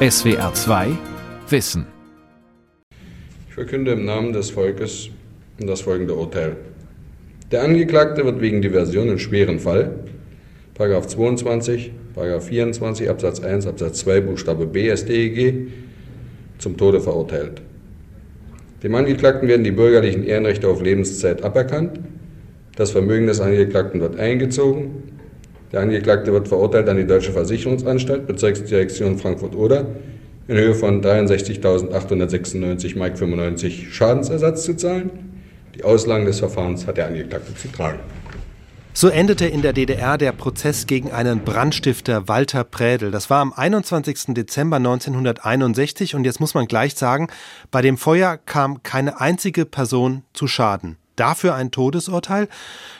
[0.00, 0.90] SWR 2
[1.48, 1.84] Wissen.
[3.48, 5.10] Ich verkünde im Namen des Volkes
[5.58, 6.54] das folgende Urteil.
[7.50, 9.90] Der Angeklagte wird wegen Diversion in schweren Fall,
[10.76, 15.66] 22, 24 Absatz 1 Absatz 2 Buchstabe B StEG,
[16.58, 17.60] zum Tode verurteilt.
[18.84, 21.98] Dem Angeklagten werden die bürgerlichen Ehrenrechte auf Lebenszeit aberkannt.
[22.76, 25.17] Das Vermögen des Angeklagten wird eingezogen.
[25.72, 29.86] Der Angeklagte wird verurteilt an die Deutsche Versicherungsanstalt, Bezirksdirektion Frankfurt-Oder,
[30.48, 33.18] in Höhe von 63.896,95 Mark
[33.92, 35.10] Schadensersatz zu zahlen.
[35.74, 37.98] Die Auslagen des Verfahrens hat der Angeklagte zu tragen.
[38.94, 43.10] So endete in der DDR der Prozess gegen einen Brandstifter Walter Prädel.
[43.10, 44.34] Das war am 21.
[44.34, 47.28] Dezember 1961 und jetzt muss man gleich sagen,
[47.70, 52.48] bei dem Feuer kam keine einzige Person zu Schaden dafür ein Todesurteil.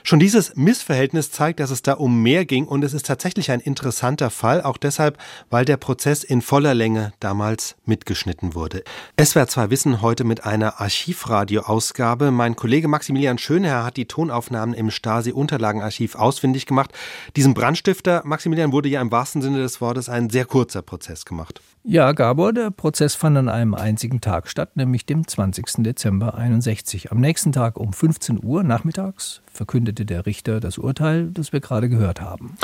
[0.03, 3.61] Schon dieses Missverhältnis zeigt, dass es da um mehr ging und es ist tatsächlich ein
[3.61, 5.19] interessanter Fall, auch deshalb,
[5.51, 8.85] weil der Prozess in voller Länge damals mitgeschnitten wurde.
[9.21, 12.31] SWR 2 Wissen heute mit einer Archivradio-Ausgabe.
[12.31, 16.93] Mein Kollege Maximilian Schönherr hat die Tonaufnahmen im Stasi-Unterlagenarchiv ausfindig gemacht.
[17.37, 21.61] Diesem Brandstifter, Maximilian, wurde ja im wahrsten Sinne des Wortes ein sehr kurzer Prozess gemacht.
[21.91, 25.65] Ja, Gabor, der Prozess fand an einem einzigen Tag statt, nämlich dem 20.
[25.79, 27.11] Dezember 61.
[27.11, 31.89] Am nächsten Tag um 15 Uhr nachmittags verkündete der Richter das Urteil, das wir gerade
[31.89, 32.59] gehört haben.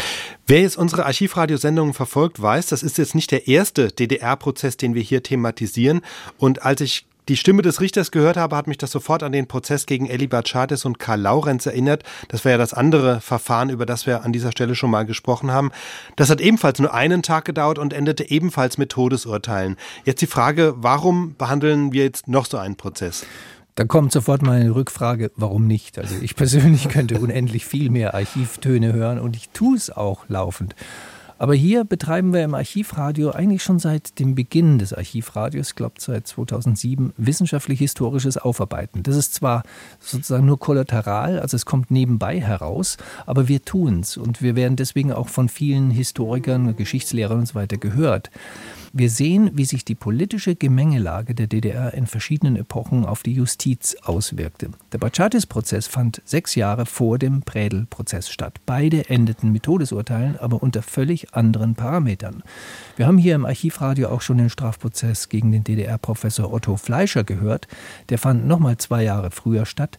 [0.47, 5.01] Wer jetzt unsere Archivradiosendungen verfolgt, weiß, das ist jetzt nicht der erste DDR-Prozess, den wir
[5.01, 6.03] hier thematisieren.
[6.37, 9.47] Und als ich die Stimme des Richters gehört habe, hat mich das sofort an den
[9.47, 12.03] Prozess gegen Eli Batschatis und Karl Laurenz erinnert.
[12.29, 15.51] Das war ja das andere Verfahren, über das wir an dieser Stelle schon mal gesprochen
[15.51, 15.71] haben.
[16.17, 19.77] Das hat ebenfalls nur einen Tag gedauert und endete ebenfalls mit Todesurteilen.
[20.05, 23.25] Jetzt die Frage, warum behandeln wir jetzt noch so einen Prozess?
[23.75, 25.99] Da kommt sofort mal eine Rückfrage, warum nicht?
[25.99, 30.77] Also ich persönlich könnte unendlich viel mehr Archivtöne hören und ich tue es auch laufend.
[31.39, 35.97] Aber hier betreiben wir im Archivradio eigentlich schon seit dem Beginn des Archivradios, ich glaube
[35.99, 39.03] seit 2007, wissenschaftlich-historisches Aufarbeiten.
[39.03, 39.63] Das ist zwar
[39.99, 42.97] sozusagen nur kollateral, also es kommt nebenbei heraus,
[43.27, 47.55] aber wir tun es und wir werden deswegen auch von vielen Historikern, Geschichtslehrern und so
[47.55, 48.31] weiter gehört.
[48.97, 53.97] Wir sehen, wie sich die politische Gemengelage der DDR in verschiedenen Epochen auf die Justiz
[54.05, 54.71] auswirkte.
[54.93, 58.61] Der Batschatis-Prozess fand sechs Jahre vor dem Prädel-Prozess statt.
[58.67, 62.45] Beide endeten mit Todesurteilen, aber unter völlig anderen Parametern.
[62.95, 67.67] Wir haben hier im Archivradio auch schon den Strafprozess gegen den DDR-Professor Otto Fleischer gehört.
[68.11, 69.99] Der fand nochmal zwei Jahre früher statt.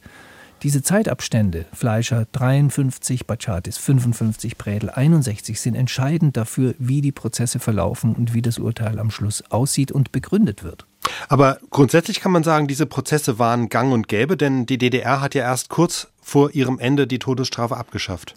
[0.65, 8.15] Diese Zeitabstände, Fleischer 53, Batschatis 55, Prädel 61, sind entscheidend dafür, wie die Prozesse verlaufen
[8.15, 10.87] und wie das Urteil am Schluss aussieht und begründet wird.
[11.29, 15.35] Aber grundsätzlich kann man sagen, diese Prozesse waren gang und gäbe, denn die DDR hat
[15.35, 18.33] ja erst kurz vor ihrem Ende die Todesstrafe abgeschafft.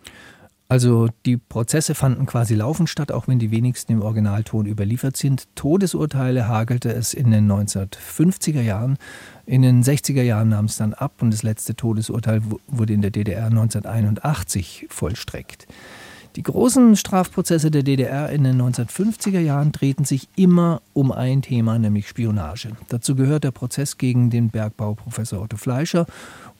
[0.70, 5.48] Also die Prozesse fanden quasi laufend statt, auch wenn die wenigsten im Originalton überliefert sind.
[5.54, 8.98] Todesurteile hagelte es in den 1950er Jahren.
[9.46, 13.10] In den 60er Jahren nahm es dann ab und das letzte Todesurteil wurde in der
[13.10, 15.66] DDR 1981 vollstreckt.
[16.36, 21.78] Die großen Strafprozesse der DDR in den 1950er Jahren drehten sich immer um ein Thema,
[21.78, 22.72] nämlich Spionage.
[22.88, 26.06] Dazu gehört der Prozess gegen den Bergbauprofessor Otto Fleischer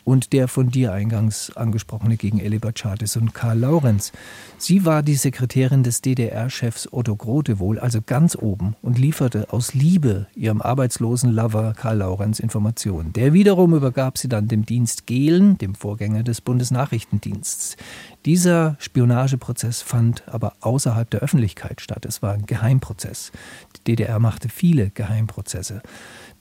[0.09, 4.13] und der von dir eingangs angesprochene gegen Elibert Schartes und Karl Laurenz.
[4.57, 9.75] Sie war die Sekretärin des DDR-Chefs Otto Grote wohl, also ganz oben, und lieferte aus
[9.75, 13.13] Liebe ihrem arbeitslosen Lover Karl Laurenz Informationen.
[13.13, 17.77] Der wiederum übergab sie dann dem Dienst Gehlen, dem Vorgänger des Bundesnachrichtendienstes.
[18.25, 22.07] Dieser Spionageprozess fand aber außerhalb der Öffentlichkeit statt.
[22.07, 23.31] Es war ein Geheimprozess.
[23.77, 25.83] Die DDR machte viele Geheimprozesse.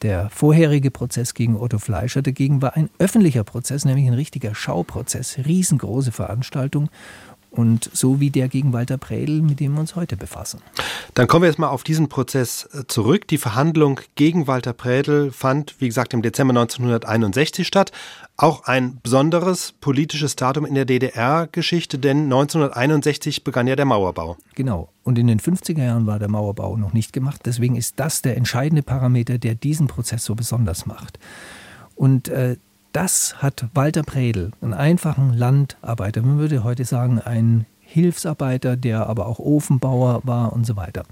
[0.03, 5.40] Der vorherige Prozess gegen Otto Fleischer dagegen war ein öffentlicher Prozess, nämlich ein richtiger Schauprozess,
[5.44, 6.90] riesengroße Veranstaltung
[7.52, 10.62] und so wie der gegen Walter Prädel, mit dem wir uns heute befassen.
[11.13, 13.28] Dann kommen wir jetzt mal auf diesen Prozess äh, zurück.
[13.28, 17.91] Die Verhandlung gegen Walter Prädel fand, wie gesagt, im Dezember 1961 statt.
[18.36, 24.38] Auch ein besonderes politisches Datum in der DDR-Geschichte, denn 1961 begann ja der Mauerbau.
[24.53, 24.90] Genau.
[25.03, 27.41] Und in den 50er Jahren war der Mauerbau noch nicht gemacht.
[27.46, 31.18] Deswegen ist das der entscheidende Parameter, der diesen Prozess so besonders macht.
[31.95, 32.57] Und äh,
[32.94, 39.28] das hat Walter Predel, einen einfachen Landarbeiter, man würde heute sagen, ein Hilfsarbeiter, der aber
[39.28, 41.04] auch Ofenbauer war und so weiter.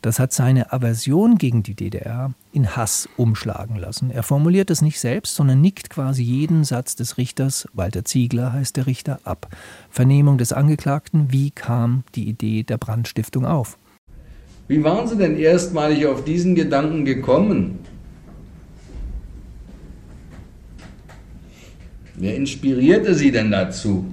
[0.00, 4.12] Das hat seine Aversion gegen die DDR in Hass umschlagen lassen.
[4.12, 8.76] Er formuliert es nicht selbst, sondern nickt quasi jeden Satz des Richters, Walter Ziegler heißt
[8.76, 9.48] der Richter, ab.
[9.90, 13.76] Vernehmung des Angeklagten, wie kam die Idee der Brandstiftung auf?
[14.68, 17.80] Wie waren Sie denn erstmalig auf diesen Gedanken gekommen?
[22.20, 24.12] Wer inspirierte Sie denn dazu?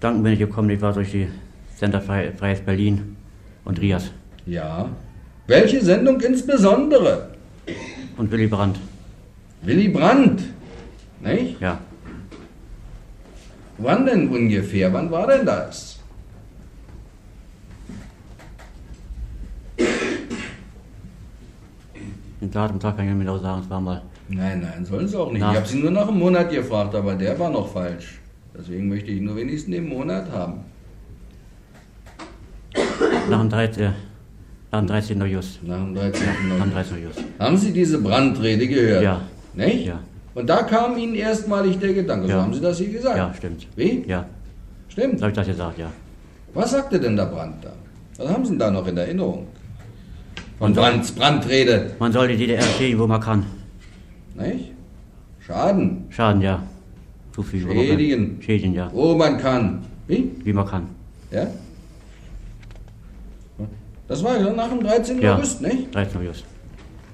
[0.00, 1.28] Danken bin ich gekommen, ich war durch die
[1.76, 3.16] Sender Freies Berlin
[3.64, 4.10] und Rias.
[4.46, 4.88] Ja.
[5.46, 7.32] Welche Sendung insbesondere?
[8.16, 8.78] Und Willy Brandt.
[9.62, 10.44] Willy Brandt,
[11.20, 11.60] nicht?
[11.60, 11.78] Ja.
[13.78, 14.90] Wann denn ungefähr?
[14.92, 15.98] Wann war denn das?
[22.40, 24.02] Den Datum kann ich nicht genau sagen, es war mal.
[24.28, 25.40] Nein, nein, sollen sie auch nicht.
[25.40, 25.52] Na.
[25.52, 28.18] Ich habe sie nur nach einem Monat gefragt, aber der war noch falsch.
[28.58, 30.60] Deswegen möchte ich nur wenigstens den Monat haben.
[33.30, 33.92] Nach dem 13.
[34.72, 35.22] Nach dem 13.
[35.22, 35.62] August.
[35.62, 36.26] Nach dem 13.
[36.26, 36.74] Nach dem November.
[36.74, 36.96] 13.
[37.04, 37.24] August.
[37.38, 39.02] Haben Sie diese Brandrede gehört?
[39.02, 39.20] Ja.
[39.54, 39.86] Nicht?
[39.86, 40.00] Ja.
[40.34, 42.26] Und da kam Ihnen erstmalig der Gedanke.
[42.26, 42.42] So Ja.
[42.42, 43.16] haben Sie das hier gesagt?
[43.16, 43.66] Ja, stimmt.
[43.76, 44.04] Wie?
[44.06, 44.26] Ja,
[44.88, 45.18] Stimmt.
[45.18, 45.90] so habe ich das gesagt, ja.
[46.52, 47.72] Was sagte denn der Brand da?
[48.18, 49.46] Was haben Sie denn da noch in Erinnerung?
[50.58, 51.92] Von Brands Brandrede.
[51.98, 53.44] Man soll die DDR stehen, wo man kann.
[54.36, 54.72] Nicht?
[55.40, 56.04] Schaden.
[56.10, 56.62] Schaden, ja.
[57.32, 57.72] Zufügen.
[57.72, 58.38] Schädigen.
[58.40, 58.90] Schädigen, ja.
[58.92, 59.80] Wo man kann.
[60.06, 60.30] Wie?
[60.44, 60.86] Wie man kann.
[61.30, 61.46] Ja?
[64.08, 65.20] Das war ja nach dem 13.
[65.20, 65.36] Ja.
[65.36, 65.94] August, nicht?
[65.94, 66.20] 13.
[66.20, 66.44] August.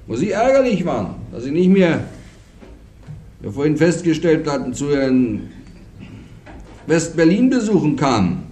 [0.07, 2.05] Wo Sie ärgerlich waren, dass Sie nicht mehr,
[3.41, 5.49] wir vorhin festgestellt hatten, zu Ihren
[6.87, 8.43] West-Berlin-Besuchen kamen,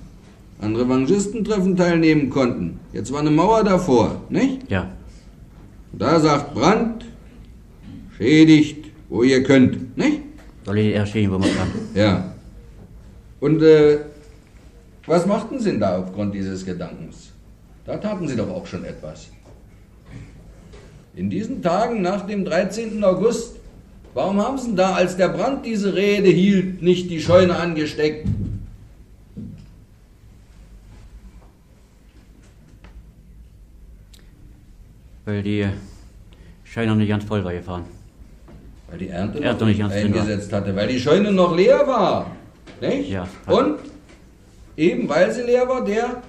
[0.61, 2.81] an Revanchistentreffen teilnehmen konnten.
[2.93, 4.70] Jetzt war eine Mauer davor, nicht?
[4.70, 4.88] Ja.
[5.93, 7.05] Und da sagt Brandt,
[8.20, 10.20] schädigt, wo ihr könnt, nicht?
[10.64, 11.69] Soll DDR stehen, wo man kann.
[11.94, 12.34] Ja.
[13.40, 14.00] Und äh,
[15.06, 17.32] was machten Sie denn da aufgrund dieses Gedankens?
[17.87, 19.31] Da taten Sie doch auch schon etwas.
[21.17, 23.02] In diesen Tagen nach dem 13.
[23.02, 23.56] August,
[24.12, 28.28] warum haben Sie denn da, als der Brand diese Rede hielt, nicht die Scheune angesteckt?
[35.25, 35.66] Weil die
[36.64, 38.00] Scheine noch nicht ganz voll war gefahren.
[38.90, 39.90] Weil die Ernte, Ernte noch nicht war.
[39.90, 42.31] eingesetzt hatte, weil die Scheune noch leer war.
[42.81, 43.10] Nicht?
[43.10, 43.28] Ja.
[43.46, 43.78] Und
[44.76, 46.22] eben weil sie leer war, der,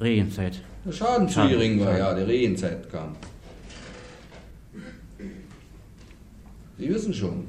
[0.00, 0.60] Regenzeit.
[0.84, 3.16] der Schaden zu gering war, ja, die Regenzeit kam.
[6.78, 7.46] Sie wissen schon,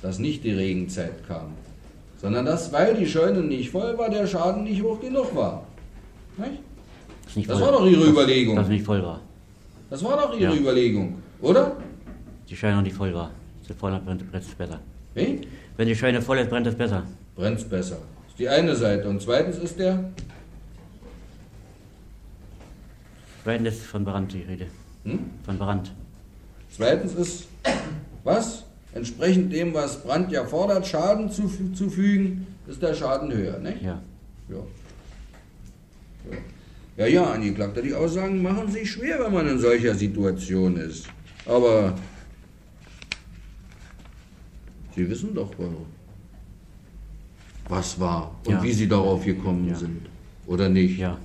[0.00, 1.52] dass nicht die Regenzeit kam,
[2.20, 5.66] sondern dass, weil die Scheune nicht voll war, der Schaden nicht hoch genug war.
[6.36, 7.48] Nicht?
[7.48, 8.56] Das, war doch Ihre Überlegung.
[8.56, 9.20] Dass nicht voll war.
[9.90, 10.60] Das war doch Ihre Ja.
[10.60, 11.76] Überlegung, oder?
[12.52, 13.30] Die Scheune noch nicht voll war.
[13.66, 14.78] Sie voll brennt brennt es besser.
[15.14, 15.40] Wie?
[15.78, 17.02] Wenn die Scheune voll ist, brennt es besser.
[17.34, 17.96] Brennt's besser.
[17.96, 19.08] Das ist die eine Seite.
[19.08, 20.12] Und zweitens ist der,
[23.42, 24.66] Brennt ist von Brand die Rede.
[25.04, 25.30] hm?
[25.46, 25.92] Von Brand.
[26.70, 27.48] Zweitens ist,
[28.22, 28.64] was?
[28.92, 33.80] Entsprechend dem, was Brand ja fordert, Schaden zu, zufügen, ist der Schaden höher, nicht?
[33.80, 33.98] Ja.
[34.50, 34.56] Ja.
[36.98, 41.06] Ja, ja, ja Angeklagter, die Aussagen machen sich schwer, wenn man in solcher Situation ist.
[41.46, 41.94] Aber
[44.94, 45.86] Sie wissen doch, warum.
[47.68, 48.62] Was war und Ja.
[48.62, 49.74] wie Sie darauf gekommen Ja.
[49.76, 50.02] sind.
[50.46, 50.98] Oder nicht?
[50.98, 51.18] Ja.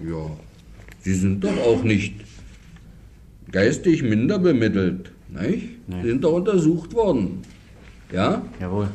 [0.00, 0.30] Ja,
[1.00, 2.14] Sie sind doch auch nicht
[3.50, 5.68] geistig minder bemittelt, nicht?
[5.88, 6.02] Nee.
[6.02, 7.42] Sie sind doch untersucht worden.
[8.12, 8.42] Ja?
[8.60, 8.88] Jawohl.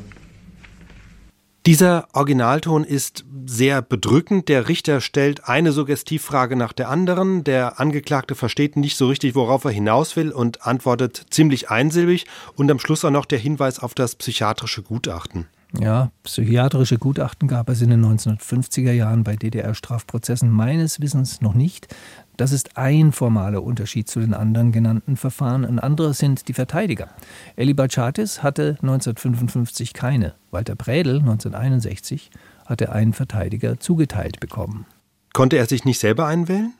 [1.66, 4.48] Dieser Originalton ist sehr bedrückend.
[4.48, 7.44] Der Richter stellt eine Suggestivfrage nach der anderen.
[7.44, 12.26] Der Angeklagte versteht nicht so richtig, worauf er hinaus will und antwortet ziemlich einsilbig.
[12.56, 15.48] Und am Schluss auch noch der Hinweis auf das psychiatrische Gutachten.
[15.78, 21.94] Ja, psychiatrische Gutachten gab es in den 1950er Jahren bei DDR-Strafprozessen meines Wissens noch nicht.
[22.38, 25.66] Das ist ein formaler Unterschied zu den anderen genannten Verfahren.
[25.66, 27.10] Ein anderer sind die Verteidiger.
[27.56, 30.34] Eli Bachatis hatte 1955 keine.
[30.50, 32.32] Walter Prädel 1961
[32.70, 34.86] hatte einen Verteidiger zugeteilt bekommen.
[35.34, 36.74] Konnte er sich nicht selber einwählen?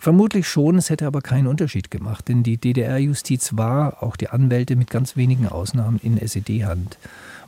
[0.00, 4.76] Vermutlich schon, es hätte aber keinen Unterschied gemacht, denn die DDR-Justiz war, auch die Anwälte
[4.76, 6.98] mit ganz wenigen Ausnahmen, in SED-Hand.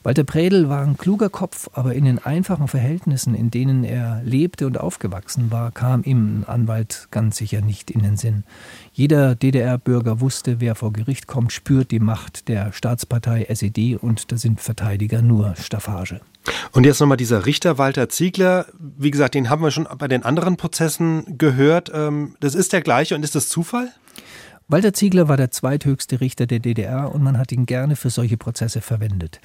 [0.02, 4.66] Walter Prädel war ein kluger Kopf, aber in den einfachen Verhältnissen, in denen er lebte
[4.66, 8.44] und aufgewachsen war, kam ihm ein Anwalt ganz sicher nicht in den Sinn.
[8.94, 14.38] Jeder DDR-Bürger wusste, wer vor Gericht kommt, spürt die Macht der Staatspartei SED und da
[14.38, 16.20] sind Verteidiger nur Staffage.
[16.72, 18.66] Und jetzt nochmal dieser Richter Walter Ziegler.
[18.78, 21.90] Wie gesagt, den haben wir schon bei den anderen Prozessen gehört.
[21.92, 23.90] Ähm, Das ist der gleiche und ist das Zufall?
[24.72, 28.36] Walter Ziegler war der zweithöchste Richter der DDR und man hat ihn gerne für solche
[28.36, 29.40] Prozesse verwendet.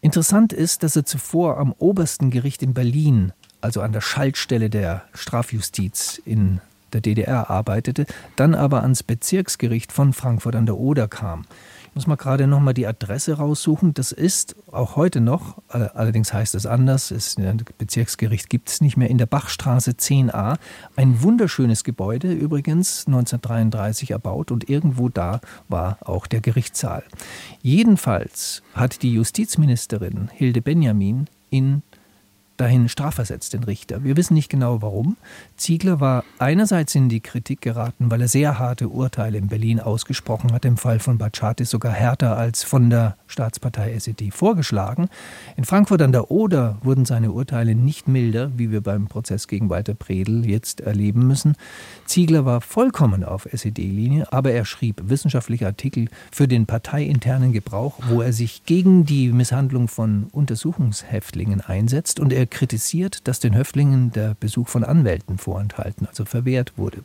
[0.00, 5.02] Interessant ist, dass er zuvor am obersten Gericht in Berlin, also an der Schaltstelle der
[5.12, 6.62] Strafjustiz in
[6.94, 8.06] der DDR arbeitete,
[8.36, 11.44] dann aber ans Bezirksgericht von Frankfurt an der Oder kam.
[11.94, 13.94] Muss mal gerade noch mal die Adresse raussuchen.
[13.94, 17.36] Das ist auch heute noch, all- allerdings heißt es anders, das
[17.78, 20.56] Bezirksgericht gibt es nicht mehr, in der Bachstraße 10a.
[20.96, 27.02] Ein wunderschönes Gebäude, übrigens 1933 erbaut und irgendwo da war auch der Gerichtssaal.
[27.60, 31.82] Jedenfalls hat die Justizministerin Hilde Benjamin in
[32.60, 34.04] dahin strafversetzt, den Richter.
[34.04, 35.16] Wir wissen nicht genau warum.
[35.56, 40.52] Ziegler war einerseits in die Kritik geraten, weil er sehr harte Urteile in Berlin ausgesprochen
[40.52, 45.08] hat, im Fall von Batschatis sogar härter als von der Staatspartei SED vorgeschlagen.
[45.56, 49.70] In Frankfurt an der Oder wurden seine Urteile nicht milder, wie wir beim Prozess gegen
[49.70, 51.56] Walter Predel jetzt erleben müssen.
[52.04, 58.20] Ziegler war vollkommen auf SED-Linie, aber er schrieb wissenschaftliche Artikel für den parteiinternen Gebrauch, wo
[58.20, 64.34] er sich gegen die Misshandlung von Untersuchungshäftlingen einsetzt und er kritisiert, dass den Häftlingen der
[64.38, 67.04] Besuch von Anwälten vorenthalten, also verwehrt wurde.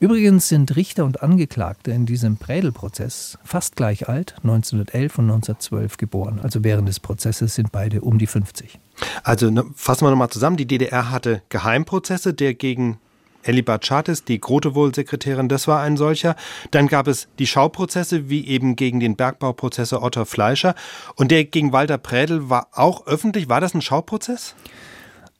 [0.00, 6.40] Übrigens sind Richter und Angeklagte in diesem Prädel-Prozess fast gleich alt, 1911 und 1912 geboren.
[6.42, 8.78] Also während des Prozesses sind beide um die 50.
[9.22, 10.56] Also ne, fassen wir nochmal zusammen.
[10.56, 12.98] Die DDR hatte Geheimprozesse, der gegen
[13.42, 16.36] Elli Bartschatis, die Grotewohl-Sekretärin, das war ein solcher.
[16.70, 20.74] Dann gab es die Schauprozesse, wie eben gegen den Bergbauprozessor Otto Fleischer.
[21.16, 23.48] Und der gegen Walter Prädel war auch öffentlich.
[23.48, 24.54] War das ein Schauprozess?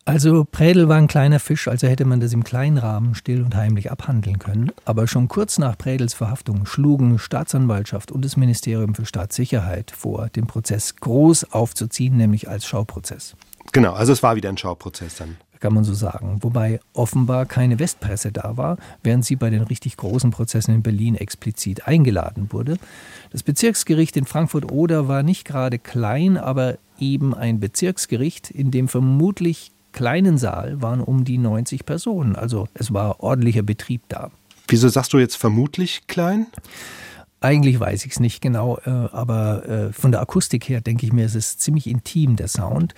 [0.07, 3.55] Also Prädel war ein kleiner Fisch, also hätte man das im kleinen Rahmen still und
[3.55, 4.73] heimlich abhandeln können.
[4.85, 10.47] Aber schon kurz nach Prädels Verhaftung schlugen Staatsanwaltschaft und das Ministerium für Staatssicherheit vor, den
[10.47, 13.37] Prozess groß aufzuziehen, nämlich als Schauprozess.
[13.73, 15.37] Genau, also es war wieder ein Schauprozess dann.
[15.61, 16.39] Kann man so sagen.
[16.41, 21.15] Wobei offenbar keine Westpresse da war, während sie bei den richtig großen Prozessen in Berlin
[21.15, 22.79] explizit eingeladen wurde.
[23.31, 29.71] Das Bezirksgericht in Frankfurt-Oder war nicht gerade klein, aber eben ein Bezirksgericht, in dem vermutlich
[29.93, 32.37] kleinen Saal waren um die 90 Personen.
[32.37, 34.31] Also es war ordentlicher Betrieb da.
[34.69, 36.47] Wieso sagst du jetzt vermutlich klein?
[37.41, 41.13] Eigentlich weiß ich es nicht genau, äh, aber äh, von der Akustik her denke ich
[41.13, 42.95] mir, es ist ziemlich intim, der Sound.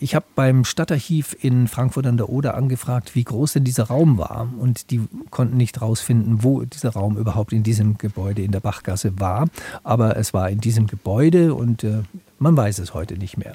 [0.00, 4.16] Ich habe beim Stadtarchiv in Frankfurt an der Oder angefragt, wie groß denn dieser Raum
[4.16, 4.48] war.
[4.58, 5.00] Und die
[5.30, 9.48] konnten nicht herausfinden, wo dieser Raum überhaupt in diesem Gebäude in der Bachgasse war.
[9.82, 12.02] Aber es war in diesem Gebäude und äh,
[12.38, 13.54] man weiß es heute nicht mehr.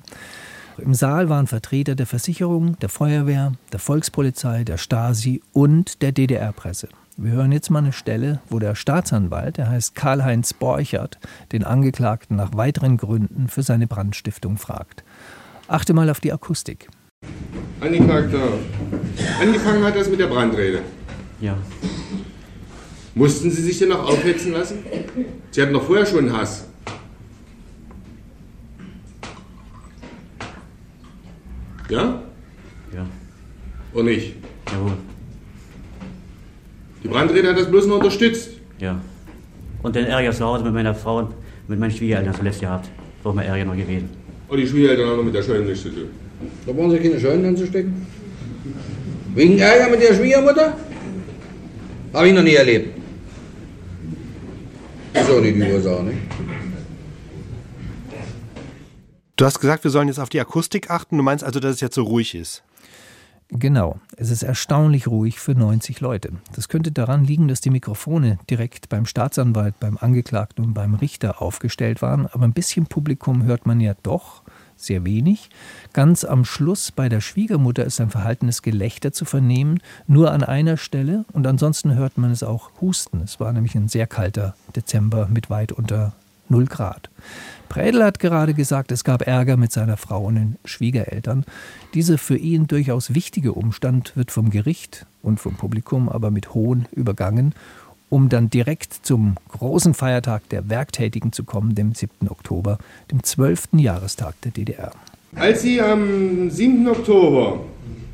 [0.78, 6.90] Im Saal waren Vertreter der Versicherung, der Feuerwehr, der Volkspolizei, der Stasi und der DDR-Presse.
[7.16, 11.20] Wir hören jetzt mal eine Stelle, wo der Staatsanwalt, der heißt Karl-Heinz Borchert,
[11.52, 15.04] den Angeklagten nach weiteren Gründen für seine Brandstiftung fragt.
[15.68, 16.88] Achte mal auf die Akustik.
[17.80, 18.54] Angeklagter,
[19.42, 20.82] angefangen hat das mit der Brandrede.
[21.40, 21.58] Ja.
[23.16, 24.80] Mussten Sie sich denn noch aufhetzen lassen?
[25.52, 26.68] Sie hatten doch vorher schon Hass.
[31.90, 32.24] Ja?
[32.94, 33.06] Ja.
[33.94, 34.36] Oder nicht?
[34.72, 34.94] Jawohl.
[37.04, 38.52] Die Brandrede hat das bloß noch unterstützt.
[38.80, 39.00] Ja.
[39.84, 41.34] Und den Ärger zu Hause mit meiner Frau und
[41.68, 42.90] mit meinen Schwiegereltern zuletzt gehabt.
[43.22, 44.23] Wo wir Ärger noch gewesen.
[44.54, 46.10] Und die Schwiegereltern haben noch mit der Scheune nichts zu tun.
[46.68, 48.06] Da brauchen Sie keine Scheunen anzustecken.
[49.34, 50.78] Wegen Ärger mit der Schwiegermutter?
[52.14, 52.96] Habe ich noch nie erlebt.
[55.16, 56.14] Ist auch nicht die Ursache, ne?
[59.38, 61.18] Du hast gesagt, wir sollen jetzt auf die Akustik achten.
[61.18, 62.62] Du meinst also, dass es jetzt so ruhig ist?
[63.50, 66.32] Genau, es ist erstaunlich ruhig für 90 Leute.
[66.56, 71.42] Das könnte daran liegen, dass die Mikrofone direkt beim Staatsanwalt, beim Angeklagten und beim Richter
[71.42, 74.44] aufgestellt waren, aber ein bisschen Publikum hört man ja doch,
[74.76, 75.50] sehr wenig.
[75.94, 80.78] Ganz am Schluss bei der Schwiegermutter ist ein verhaltenes Gelächter zu vernehmen, nur an einer
[80.78, 83.22] Stelle und ansonsten hört man es auch husten.
[83.22, 86.14] Es war nämlich ein sehr kalter Dezember mit weit unter
[86.54, 87.10] 0 Grad.
[87.68, 91.44] Prädel hat gerade gesagt, es gab Ärger mit seiner Frau und den Schwiegereltern.
[91.96, 96.86] Dieser für ihn durchaus wichtige Umstand wird vom Gericht und vom Publikum aber mit Hohn
[96.92, 97.56] übergangen,
[98.10, 102.30] um dann direkt zum großen Feiertag der Werktätigen zu kommen, dem 7.
[102.30, 102.78] Oktober,
[103.10, 103.70] dem 12.
[103.74, 104.92] Jahrestag der DDR.
[105.36, 106.88] Als Sie am 7.
[106.88, 107.62] Oktober,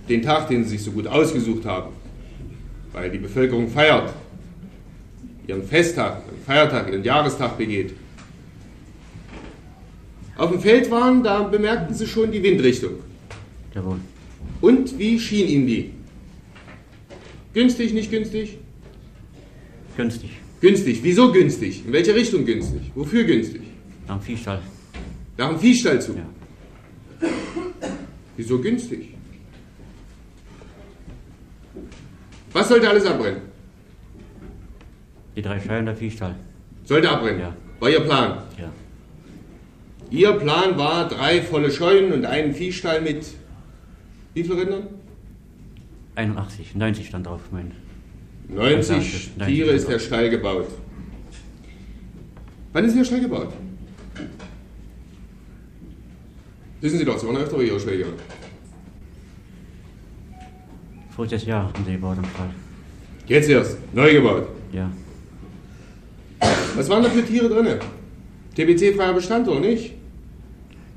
[0.07, 1.89] den Tag, den Sie sich so gut ausgesucht haben,
[2.93, 4.13] weil die Bevölkerung feiert,
[5.47, 7.93] ihren Festtag, ihren Feiertag, ihren Jahrestag begeht,
[10.39, 12.91] auf dem Feld waren, da bemerkten Sie schon die Windrichtung.
[13.75, 13.99] Jawohl.
[14.61, 15.91] Und wie schien Ihnen die?
[17.53, 18.57] Günstig, nicht günstig?
[19.97, 20.31] Günstig.
[20.61, 20.99] Günstig.
[21.03, 21.85] Wieso günstig?
[21.85, 22.81] In welche Richtung günstig?
[22.95, 23.61] Wofür günstig?
[24.07, 24.61] Nach dem Viehstall.
[25.37, 26.13] Nach dem Viehstall zu.
[26.13, 27.29] Ja.
[28.37, 29.09] Wieso günstig?
[32.53, 33.41] Was sollte alles abbrennen?
[35.35, 36.35] Die drei Scheiben der Viehstall.
[36.85, 37.41] Sollte abbrennen.
[37.41, 37.55] Ja.
[37.79, 38.43] War Ihr Plan.
[38.57, 38.71] Ja.
[40.11, 43.25] Ihr Plan war drei volle Scheunen und einen Viehstall mit
[44.33, 44.87] wie viele Rindern?
[46.15, 47.71] 81, 90 stand drauf, mein.
[48.47, 50.67] 90 90 Tiere ist der Stall gebaut.
[52.73, 53.53] Wann ist der Stall gebaut?
[56.81, 58.13] Wissen Sie doch, Sie waren öfter bei Ihrer Schwägerin.
[61.15, 62.49] Voriges Jahr haben sie gebaut am Stall.
[63.27, 64.47] Jetzt erst, neu gebaut.
[64.71, 64.89] Ja.
[66.75, 67.77] Was waren da für Tiere drin?
[68.55, 69.98] TBC-freier Bestand oder nicht?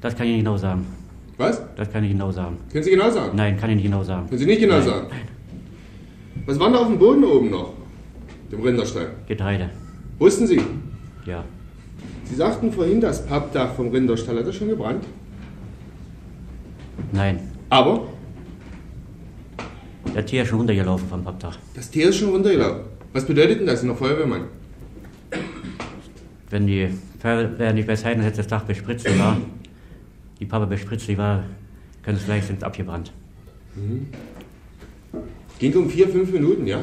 [0.03, 0.85] Das kann ich nicht genau sagen.
[1.39, 1.63] Was?
[1.77, 2.59] Das kann ich genau sagen.
[2.71, 3.35] Können Sie genau sagen?
[3.37, 4.27] Nein, kann ich nicht genau sagen.
[4.29, 4.85] Können Sie nicht genau Nein.
[4.85, 5.07] sagen?
[6.45, 7.73] Was war da auf dem Boden oben noch?
[8.51, 9.13] Dem Rinderstall.
[9.27, 9.71] Getreide.
[10.19, 10.61] Wussten Sie?
[11.25, 11.45] Ja.
[12.25, 15.05] Sie sagten vorhin, das Pappdach vom Rinderstall hat das schon gebrannt.
[17.13, 17.39] Nein.
[17.71, 18.09] Aber
[20.15, 21.57] Der Tier ist schon runtergelaufen vom Pappdach.
[21.75, 22.83] das Tier ist schon runtergelaufen.
[23.13, 24.43] Was bedeutet denn das der Feuerwehrmann?
[26.51, 26.89] Wenn die
[27.21, 29.37] Feuerwehr nicht bei Zeiten hätte das Dach bespritzt war,
[30.43, 31.45] die Pappe bespritzt war,
[32.03, 33.13] könnte es vielleicht sind abgebrannt.
[35.61, 36.81] Ging um vier, fünf Minuten, ja?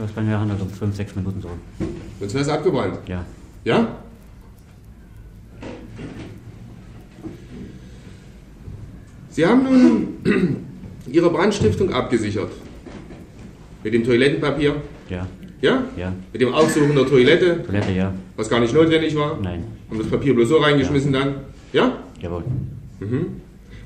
[0.00, 1.50] Das kann ja anders um fünf, sechs Minuten so.
[2.18, 2.98] Sonst wäre es abgebrannt.
[3.06, 3.22] Ja.
[3.64, 3.86] Ja?
[9.28, 10.08] Sie haben nun
[11.06, 12.52] Ihre Brandstiftung abgesichert.
[13.84, 14.76] Mit dem Toilettenpapier,
[15.10, 15.26] Ja.
[15.60, 15.84] ja?
[15.98, 16.12] Ja.
[16.32, 18.14] Mit dem Aufsuchen der Toilette, Toilette, ja.
[18.36, 19.38] was gar nicht notwendig war.
[19.38, 19.64] Nein.
[19.90, 21.34] Haben das Papier bloß so reingeschmissen dann.
[21.74, 21.98] Ja?
[22.22, 22.44] Jawohl.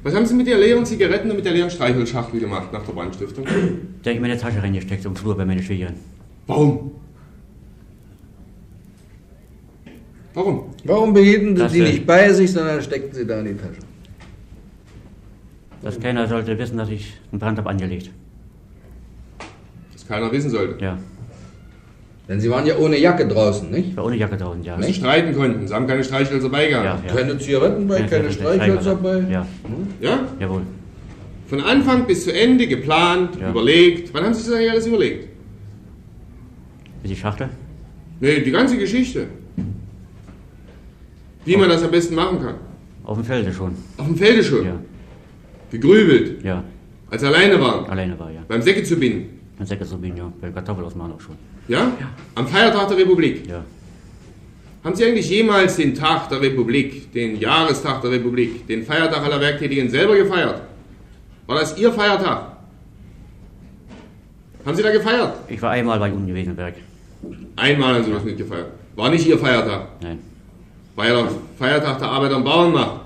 [0.03, 2.93] Was haben Sie mit der leeren Zigaretten und mit der leeren Streichholzschachtel gemacht nach der
[2.93, 3.45] Brandstiftung?
[3.45, 5.95] Da habe ich meine Tasche reingesteckt, um Flur bei meiner Schwiegerin.
[6.47, 6.91] Warum?
[10.35, 10.75] Warum?
[10.85, 13.81] Warum behielten Sie die nicht bei sich, sondern steckten sie da in die Tasche?
[15.81, 18.11] Dass keiner sollte wissen, dass ich einen Brand habe angelegt.
[19.93, 20.83] Das keiner wissen sollte.
[20.83, 20.99] Ja.
[22.29, 23.91] Denn Sie waren ja ohne Jacke draußen, nicht?
[23.91, 24.77] Ich war ohne Jacke draußen, ja.
[24.77, 25.69] Dass Sie streiten konnten.
[25.69, 27.11] Sie haben keine Streichhölzer dabei Ja, gehabt.
[27.11, 27.17] ja.
[27.17, 29.19] Keine Zigaretten bei, Ja, keine ja, Streichhölzer bei.
[29.31, 29.47] Ja,
[30.01, 30.21] Ja?
[30.41, 30.63] jawohl.
[31.49, 33.51] Von Anfang bis zu Ende geplant, Ja.
[33.51, 34.15] überlegt.
[34.15, 35.29] Wann haben Sie sich das eigentlich alles überlegt?
[37.05, 37.51] Die Schachtel?
[38.21, 39.27] Nee, die ganze Geschichte.
[41.45, 42.55] Wie man das am besten machen kann.
[43.05, 43.73] Auf dem Felde schon.
[43.99, 44.65] Auf dem Felde schon.
[44.65, 44.81] Ja.
[45.71, 46.43] Gegrübelt.
[46.43, 46.65] Ja.
[47.11, 47.85] Als Sie alleine waren.
[47.85, 48.41] Alleine war, ja.
[48.49, 49.34] Beim Säcke zu binden.
[49.59, 50.33] Ein Säcke zu binden, ja.
[50.41, 51.37] Bei Kartoffel ausmachen auch schon.
[51.69, 51.93] Ja?
[52.35, 53.47] Am Feiertag der Republik.
[53.49, 53.65] Ja.
[54.83, 59.41] Haben Sie eigentlich jemals den Tag der Republik, den Jahrestag der Republik, den Feiertag aller
[59.41, 60.61] Werktätigen selber gefeiert?
[61.47, 62.53] War das Ihr Feiertag?
[64.67, 65.35] Haben Sie da gefeiert?
[65.49, 66.75] Ich war einmal bei unten gewesen im Berg.
[67.57, 68.69] Einmal haben Sie das nicht gefeiert.
[68.97, 69.89] War nicht Ihr Feiertag.
[70.03, 70.19] Nein.
[70.97, 73.01] War ja der Feiertag der Arbeiter- und Bauernmacht.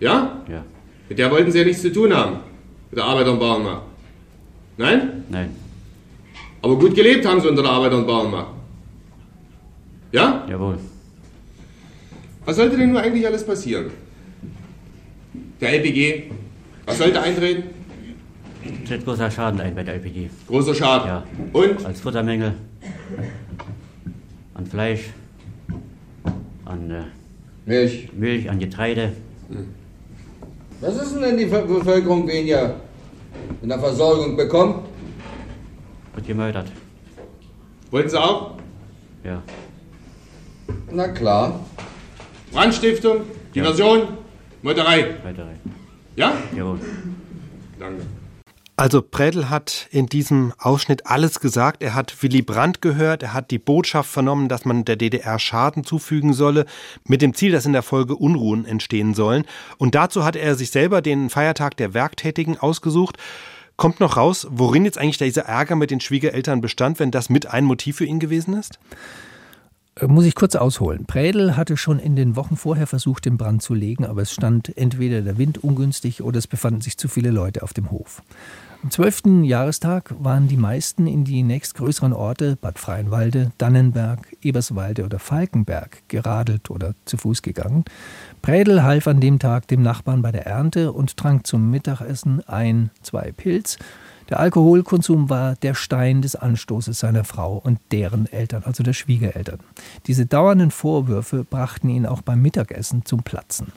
[0.00, 0.42] Ja?
[0.48, 0.64] Ja.
[1.08, 2.36] Mit der wollten Sie ja nichts zu tun haben.
[2.90, 3.82] Mit der Arbeiter- und Bauernmacht.
[4.76, 5.24] Nein?
[5.28, 5.65] Nein.
[6.66, 8.48] Aber gut gelebt haben Sie unter der Arbeiter- und Bauernmacht.
[10.10, 10.44] Ja?
[10.50, 10.78] Jawohl.
[12.44, 13.92] Was sollte denn nur eigentlich alles passieren?
[15.60, 16.24] Der LPG,
[16.84, 17.70] was sollte eintreten?
[18.84, 20.28] Tritt großer Schaden ein bei der LPG.
[20.48, 21.06] Großer Schaden.
[21.06, 21.24] Ja.
[21.52, 21.86] Und?
[21.86, 22.54] Als Futtermenge.
[24.54, 25.04] An Fleisch.
[26.64, 27.02] An äh,
[27.64, 28.08] Milch.
[28.12, 29.12] Milch, an Getreide.
[30.80, 32.74] Was ist denn, wenn die Bevölkerung weniger
[33.62, 34.85] in der Versorgung bekommt?
[36.16, 36.72] Wird gemördert.
[37.90, 38.56] Wollten Sie auch?
[39.22, 39.42] Ja.
[40.90, 41.60] Na klar.
[42.52, 43.18] Brandstiftung,
[43.52, 43.62] Ja.
[43.62, 44.08] Diversion,
[44.62, 45.14] Meuterei.
[45.22, 45.46] Weiter.
[46.16, 46.32] Ja?
[46.56, 46.80] Jawohl.
[47.78, 48.02] Danke.
[48.78, 51.82] Also Prädel hat in diesem Ausschnitt alles gesagt.
[51.82, 55.84] Er hat Willy Brandt gehört, er hat die Botschaft vernommen, dass man der DDR Schaden
[55.84, 56.66] zufügen solle,
[57.04, 59.44] mit dem Ziel, dass in der Folge Unruhen entstehen sollen.
[59.78, 63.16] Und dazu hat er sich selber den Feiertag der Werktätigen ausgesucht.
[63.76, 67.46] Kommt noch raus, worin jetzt eigentlich dieser Ärger mit den Schwiegereltern bestand, wenn das mit
[67.46, 68.78] ein Motiv für ihn gewesen ist?
[70.00, 71.04] Äh, Muss ich kurz ausholen.
[71.06, 74.76] Prädel hatte schon in den Wochen vorher versucht, den Brand zu legen, aber es stand
[74.76, 78.22] entweder der Wind ungünstig oder es befanden sich zu viele Leute auf dem Hof.
[78.82, 79.42] Am 12.
[79.44, 86.70] Jahrestag waren die meisten in die nächstgrößeren Orte Bad Freienwalde, Dannenberg, Eberswalde oder Falkenberg geradelt
[86.70, 87.84] oder zu Fuß gegangen.
[88.46, 92.90] Prädel half an dem Tag dem Nachbarn bei der Ernte und trank zum Mittagessen ein,
[93.02, 93.76] zwei Pilz.
[94.28, 99.58] Der Alkoholkonsum war der Stein des Anstoßes seiner Frau und deren Eltern, also der Schwiegereltern.
[100.06, 103.72] Diese dauernden Vorwürfe brachten ihn auch beim Mittagessen zum Platzen.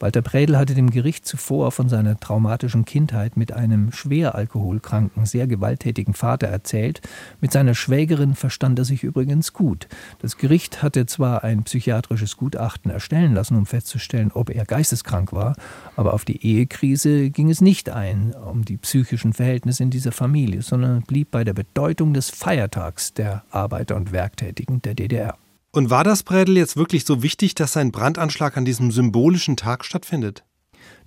[0.00, 5.46] Walter Prädel hatte dem Gericht zuvor von seiner traumatischen Kindheit mit einem schwer alkoholkranken, sehr
[5.48, 7.00] gewalttätigen Vater erzählt.
[7.40, 9.88] Mit seiner Schwägerin verstand er sich übrigens gut.
[10.20, 15.56] Das Gericht hatte zwar ein psychiatrisches Gutachten erstellen lassen, um festzustellen, ob er geisteskrank war,
[15.96, 20.62] aber auf die Ehekrise ging es nicht ein, um die psychischen Verhältnisse in dieser Familie,
[20.62, 25.36] sondern blieb bei der Bedeutung des Feiertags der Arbeiter und Werktätigen der DDR.
[25.70, 29.84] Und war das Prädel jetzt wirklich so wichtig, dass sein Brandanschlag an diesem symbolischen Tag
[29.84, 30.44] stattfindet?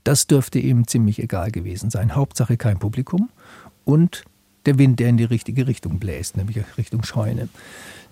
[0.04, 2.16] Das dürfte ihm ziemlich egal gewesen sein.
[2.16, 3.30] Hauptsache kein Publikum
[3.86, 4.24] und
[4.68, 7.50] der Wind, der in die richtige Richtung bläst, nämlich Richtung Scheune.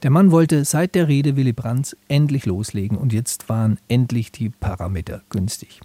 [0.01, 4.49] Der Mann wollte seit der Rede Willy Brandts endlich loslegen und jetzt waren endlich die
[4.49, 5.81] Parameter günstig.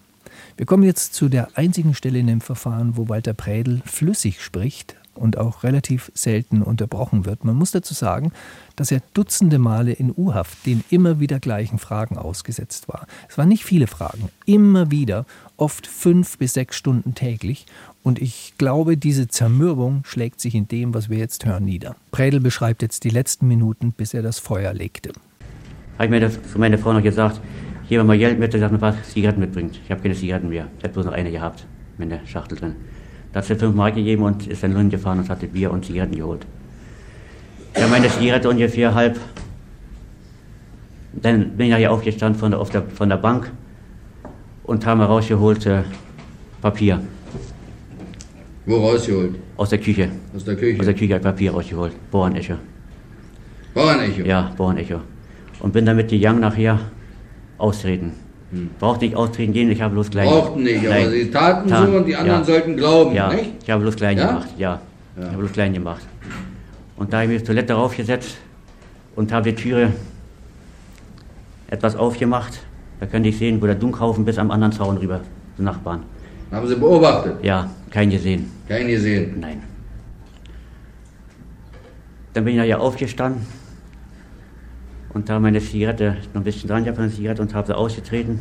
[0.56, 4.96] Wir kommen jetzt zu der einzigen Stelle in dem Verfahren, wo Walter Prädel flüssig spricht,
[5.16, 7.44] und auch relativ selten unterbrochen wird.
[7.44, 8.32] Man muss dazu sagen,
[8.76, 13.06] dass er dutzende Male in U-Haft den immer wieder gleichen Fragen ausgesetzt war.
[13.28, 17.66] Es waren nicht viele Fragen, immer wieder, oft fünf bis sechs Stunden täglich.
[18.02, 21.96] Und ich glaube, diese Zermürbung schlägt sich in dem, was wir jetzt hören, nieder.
[22.10, 25.12] Prädel beschreibt jetzt die letzten Minuten, bis er das Feuer legte.
[25.94, 27.40] Habe ich mir das zu meiner Frau noch gesagt,
[27.88, 29.80] jemand mal Geld mit, der sagt was, Zigaretten mitbringt.
[29.84, 30.66] Ich habe keine Zigaretten mehr.
[30.78, 32.74] Ich habe bloß noch eine gehabt, mit der Schachtel drin.
[33.34, 36.14] Da hat sie fünf Mark gegeben und ist dann hingefahren und hatte Bier und Zigaretten
[36.14, 36.46] geholt.
[37.76, 39.18] Ich meine Zigarette ungefähr halb.
[41.14, 43.50] Dann bin ich nachher aufgestanden von der, auf der, von der Bank
[44.62, 45.82] und habe rausgeholt äh,
[46.62, 47.00] Papier.
[48.66, 49.34] Wo rausgeholt?
[49.56, 50.10] Aus der Küche.
[50.34, 50.78] Aus der Küche?
[50.78, 51.92] Aus der Küche hat Papier rausgeholt.
[52.12, 52.54] Bauernecho.
[53.74, 54.22] Bauernecho?
[54.22, 55.00] Ja, Bauernecho.
[55.58, 56.78] Und bin damit gegangen nachher
[57.58, 58.12] austreten.
[58.54, 58.70] Hm.
[58.78, 61.02] Braucht nicht austreten gehen, ich habe bloß klein Brauchten nicht, Nein.
[61.02, 62.44] aber sie taten Tat, so und die anderen ja.
[62.44, 63.32] sollten glauben, ja.
[63.32, 63.50] nicht?
[63.64, 64.28] Ich habe bloß klein ja?
[64.28, 64.80] gemacht, ja.
[65.18, 66.04] Ich habe bloß klein gemacht.
[66.96, 68.36] Und da habe ich auf die Toilette raufgesetzt
[69.16, 69.92] und habe die Türe
[71.68, 72.60] etwas aufgemacht.
[73.00, 75.20] Da könnte ich sehen, wo der Dunkhaufen bis am anderen Zaun rüber,
[75.58, 76.04] die Nachbarn.
[76.52, 77.42] Haben Sie beobachtet?
[77.42, 78.48] Ja, kein gesehen.
[78.68, 79.40] Kein gesehen?
[79.40, 79.62] Nein.
[82.34, 83.44] Dann bin ich ja aufgestanden
[85.14, 88.40] und da meine Zigarette noch ein bisschen dran gehabt der Zigarette und habe sie ausgetreten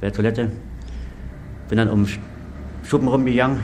[0.00, 0.50] bei der Toilette.
[1.68, 2.06] Bin dann um
[2.82, 3.60] Schuppen rumgegangen.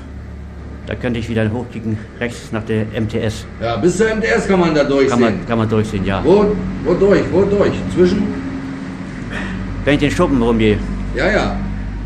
[0.86, 3.44] Da könnte ich wieder hochkicken, rechts nach der MTS.
[3.60, 5.10] Ja, bis zur MTS kann man da durchsehen.
[5.10, 6.24] Kann man, kann man durchsehen, ja.
[6.24, 6.46] Wo,
[6.84, 7.24] wo durch?
[7.30, 7.72] Wo durch?
[7.94, 8.22] Zwischen?
[9.84, 10.78] Wenn ich den Schuppen rumgehe.
[11.14, 11.56] Ja, ja.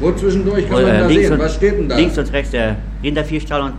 [0.00, 1.32] Wo zwischendurch kann Oder, man da sehen?
[1.32, 1.96] Und, Was steht denn da?
[1.96, 3.74] Links und rechts der Rinderviehstall und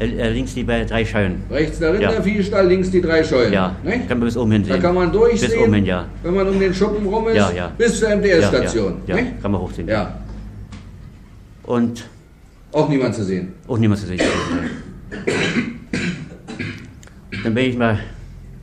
[0.00, 1.42] äh, äh, links die drei Scheunen.
[1.50, 2.68] Rechts der Rinderviehstall, ja.
[2.70, 3.52] links die drei Scheunen.
[3.52, 4.08] Ja, nicht?
[4.08, 4.72] kann man bis oben hin sehen.
[4.72, 6.06] Da kann man durchsehen, bis oben hin, ja.
[6.22, 7.72] wenn man um den Schuppen rum ist, ja, ja.
[7.76, 9.02] bis zur MTS-Station.
[9.06, 9.22] Ja, ja.
[9.42, 9.86] kann man hochsehen.
[9.88, 10.18] Ja.
[11.64, 12.04] Und...
[12.72, 13.52] Auch niemand zu sehen?
[13.68, 14.20] Auch niemand zu sehen.
[17.44, 18.00] Dann bin ich mal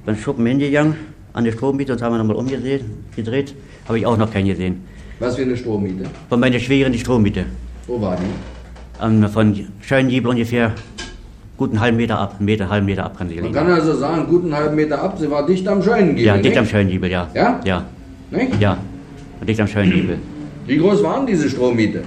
[0.06, 0.96] beim Schuppen hingegangen,
[1.34, 3.54] an die Strommiete und haben wir nochmal umgedreht.
[3.88, 4.84] Habe ich auch noch keinen gesehen.
[5.20, 6.06] Was für eine Strommiete?
[6.30, 7.46] Von meiner Schwägerin die Strommiete.
[7.86, 9.04] Wo war die?
[9.06, 10.74] Ähm, von Schönjebel ungefähr
[11.58, 13.46] guten halben Meter ab, einen Meter, halben Meter ab kann sie liegen.
[13.52, 16.46] Man kann also sagen, guten halben Meter ab, sie war dicht am Schönjebel, Ja, dicht
[16.46, 16.58] nicht?
[16.58, 17.28] am Schönjebel, ja.
[17.34, 17.60] Ja?
[17.66, 17.84] Ja.
[18.30, 18.62] Nicht?
[18.62, 18.78] Ja,
[19.46, 20.20] dicht am Schönjebel.
[20.68, 22.04] Wie groß waren diese Strommiete?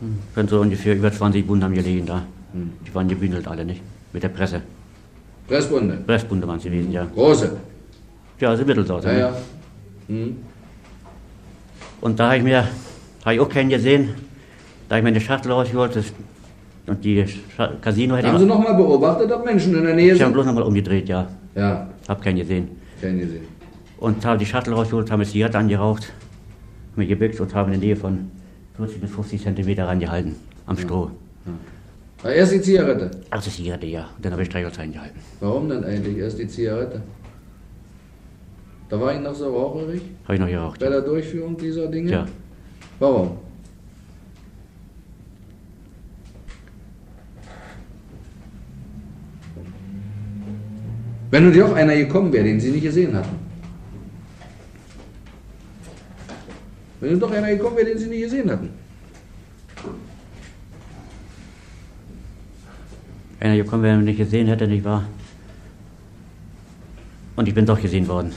[0.00, 2.22] Hm, können so ungefähr über 20 Bunde haben gelegen da.
[2.52, 2.70] Hm.
[2.86, 3.80] Die waren gebündelt alle, nicht?
[4.12, 4.60] Mit der Presse.
[5.48, 5.98] Pressbunde?
[6.06, 7.06] Pressbunde waren sie gewesen, ja.
[7.14, 7.56] Große?
[8.40, 9.08] Ja, also Mittelsorte.
[9.08, 9.32] Ja, ja.
[10.08, 10.36] Hm.
[12.00, 12.66] Und da habe ich mir,
[13.24, 14.10] habe ich auch keinen gesehen,
[14.88, 15.96] da ich meine Schachtel rausgeholt
[16.86, 17.24] und die
[17.80, 20.16] Casino hätte Haben Sie nochmal beobachtet, ob Menschen in der Nähe sind?
[20.16, 21.28] Ich habe bloß nochmal umgedreht, ja.
[21.54, 21.88] Ja.
[22.08, 22.68] Hab keinen gesehen.
[23.00, 23.44] Keinen gesehen.
[23.98, 26.12] Und habe die Shuttle rausgeholt, habe eine Zigarette angeraucht,
[26.96, 28.30] mich gebückt und habe in der Nähe von
[28.76, 30.34] 40 bis 50 Zentimeter rangehalten,
[30.66, 30.82] am ja.
[30.82, 31.10] Stroh.
[32.24, 32.30] Ja.
[32.30, 33.10] Erst die Zigarette?
[33.30, 34.08] Erst die Zigarette, ja.
[34.16, 35.20] Und dann habe ich Streichholz gehalten.
[35.40, 37.02] Warum denn eigentlich erst die Zigarette?
[38.88, 40.02] Da war ich noch so raucherig?
[40.24, 40.80] Habe ich noch geraucht.
[40.80, 42.10] Bei der Durchführung dieser Dinge?
[42.10, 42.26] Ja.
[42.98, 43.38] Warum?
[51.32, 53.36] Wenn nun doch einer gekommen wäre, den Sie nicht gesehen hatten.
[57.00, 58.68] Wenn nun doch einer gekommen wäre, den Sie nicht gesehen hatten.
[63.40, 65.08] Einer gekommen wäre, den ich nicht gesehen hätte, nicht wahr?
[67.34, 68.34] Und ich bin doch gesehen worden.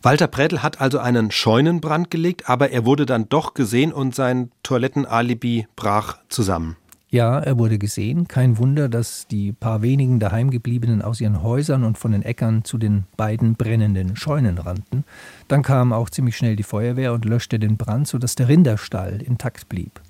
[0.00, 4.50] Walter Prädel hat also einen Scheunenbrand gelegt, aber er wurde dann doch gesehen und sein
[4.62, 6.76] Toilettenalibi brach zusammen.
[7.12, 8.26] Ja, er wurde gesehen.
[8.26, 12.78] Kein Wunder, dass die paar wenigen Daheimgebliebenen aus ihren Häusern und von den Äckern zu
[12.78, 15.04] den beiden brennenden Scheunen rannten.
[15.46, 19.68] Dann kam auch ziemlich schnell die Feuerwehr und löschte den Brand, sodass der Rinderstall intakt
[19.68, 20.00] blieb.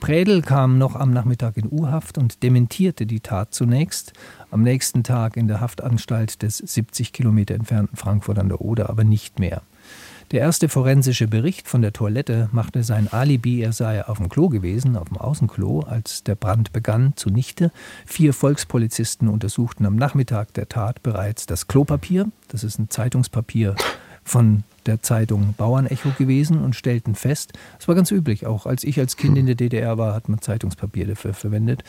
[0.00, 4.12] Prädel kam noch am Nachmittag in U-Haft und dementierte die Tat zunächst,
[4.50, 9.04] am nächsten Tag in der Haftanstalt des 70 Kilometer entfernten Frankfurt an der Oder aber
[9.04, 9.62] nicht mehr.
[10.32, 14.48] Der erste forensische Bericht von der Toilette machte sein Alibi, er sei auf dem Klo
[14.48, 17.72] gewesen, auf dem Außenklo, als der Brand begann, zunichte.
[18.06, 23.74] Vier Volkspolizisten untersuchten am Nachmittag der Tat bereits das Klopapier, das ist ein Zeitungspapier
[24.30, 28.98] von der Zeitung Bauernecho gewesen und stellten fest, es war ganz üblich, auch als ich
[29.00, 31.82] als Kind in der DDR war, hat man Zeitungspapier dafür verwendet.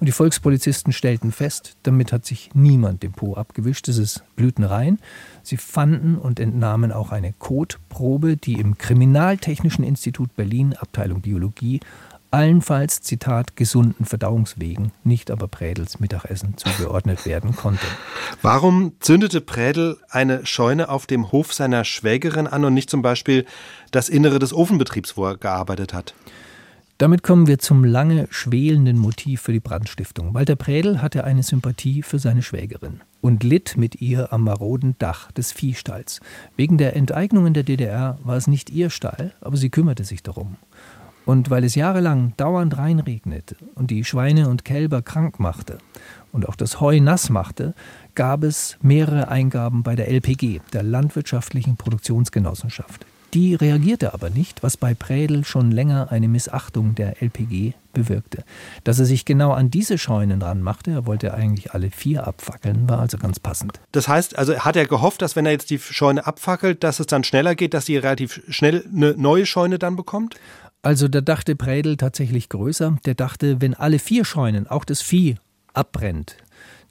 [0.00, 4.98] Und die Volkspolizisten stellten fest, damit hat sich niemand den Po abgewischt, es ist blütenrein.
[5.42, 11.80] Sie fanden und entnahmen auch eine Kotprobe, die im Kriminaltechnischen Institut Berlin, Abteilung Biologie,
[12.34, 17.86] allenfalls, Zitat, gesunden Verdauungswegen, nicht aber Prädels Mittagessen zugeordnet werden konnte.
[18.42, 23.46] Warum zündete Prädel eine Scheune auf dem Hof seiner Schwägerin an und nicht zum Beispiel
[23.92, 26.14] das Innere des Ofenbetriebs, wo er gearbeitet hat?
[26.98, 30.34] Damit kommen wir zum lange schwelenden Motiv für die Brandstiftung.
[30.34, 35.32] Walter Prädel hatte eine Sympathie für seine Schwägerin und litt mit ihr am maroden Dach
[35.32, 36.20] des Viehstalls.
[36.56, 40.22] Wegen der Enteignung in der DDR war es nicht ihr Stall, aber sie kümmerte sich
[40.22, 40.56] darum.
[41.26, 45.78] Und weil es jahrelang dauernd reinregnete und die Schweine und Kälber krank machte
[46.32, 47.74] und auch das Heu nass machte,
[48.14, 53.06] gab es mehrere Eingaben bei der LPG, der Landwirtschaftlichen Produktionsgenossenschaft.
[53.34, 58.44] Die reagierte aber nicht, was bei Prädel schon länger eine Missachtung der LPG bewirkte.
[58.84, 63.00] Dass er sich genau an diese Scheunen ranmachte, er wollte eigentlich alle vier abfackeln, war
[63.00, 63.80] also ganz passend.
[63.90, 67.08] Das heißt, also hat er gehofft, dass wenn er jetzt die Scheune abfackelt, dass es
[67.08, 70.36] dann schneller geht, dass sie relativ schnell eine neue Scheune dann bekommt?
[70.84, 72.98] Also da dachte Prädel tatsächlich größer.
[73.06, 75.36] Der dachte, wenn alle vier Scheunen, auch das Vieh,
[75.72, 76.36] abbrennt,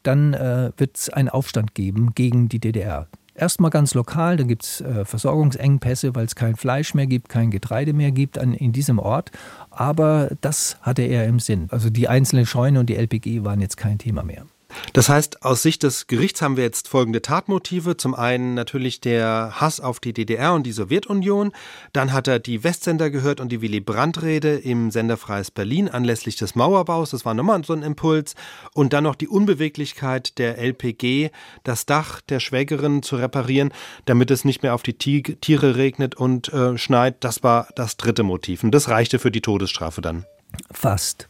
[0.01, 3.07] dann äh, wird es einen Aufstand geben gegen die DDR.
[3.35, 7.51] Erstmal ganz lokal, da gibt es äh, Versorgungsengpässe, weil es kein Fleisch mehr gibt, kein
[7.51, 9.31] Getreide mehr gibt an, in diesem Ort.
[9.69, 11.67] Aber das hatte er im Sinn.
[11.69, 14.45] Also die einzelne Scheune und die LPG waren jetzt kein Thema mehr.
[14.93, 17.97] Das heißt, aus Sicht des Gerichts haben wir jetzt folgende Tatmotive.
[17.97, 21.51] Zum einen natürlich der Hass auf die DDR und die Sowjetunion.
[21.93, 26.55] Dann hat er die Westsender gehört und die Willy Brandt-Rede im Senderfreies Berlin anlässlich des
[26.55, 27.11] Mauerbaus.
[27.11, 28.35] Das war nochmal so ein Impuls.
[28.73, 31.31] Und dann noch die Unbeweglichkeit der LPG,
[31.63, 33.71] das Dach der Schwägerin zu reparieren,
[34.05, 37.23] damit es nicht mehr auf die Tiere regnet und äh, schneit.
[37.23, 38.63] Das war das dritte Motiv.
[38.63, 40.25] Und das reichte für die Todesstrafe dann.
[40.71, 41.27] Fast.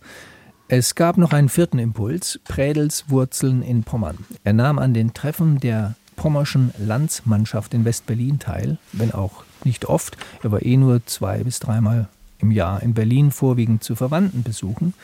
[0.76, 4.26] Es gab noch einen vierten Impuls, Prädels Wurzeln in Pommern.
[4.44, 10.18] Er nahm an den Treffen der pommerschen Landsmannschaft in West-Berlin teil, wenn auch nicht oft.
[10.42, 12.10] Er war eh nur zwei bis dreimal
[12.40, 14.96] im Jahr in Berlin vorwiegend zu Verwandten besuchen.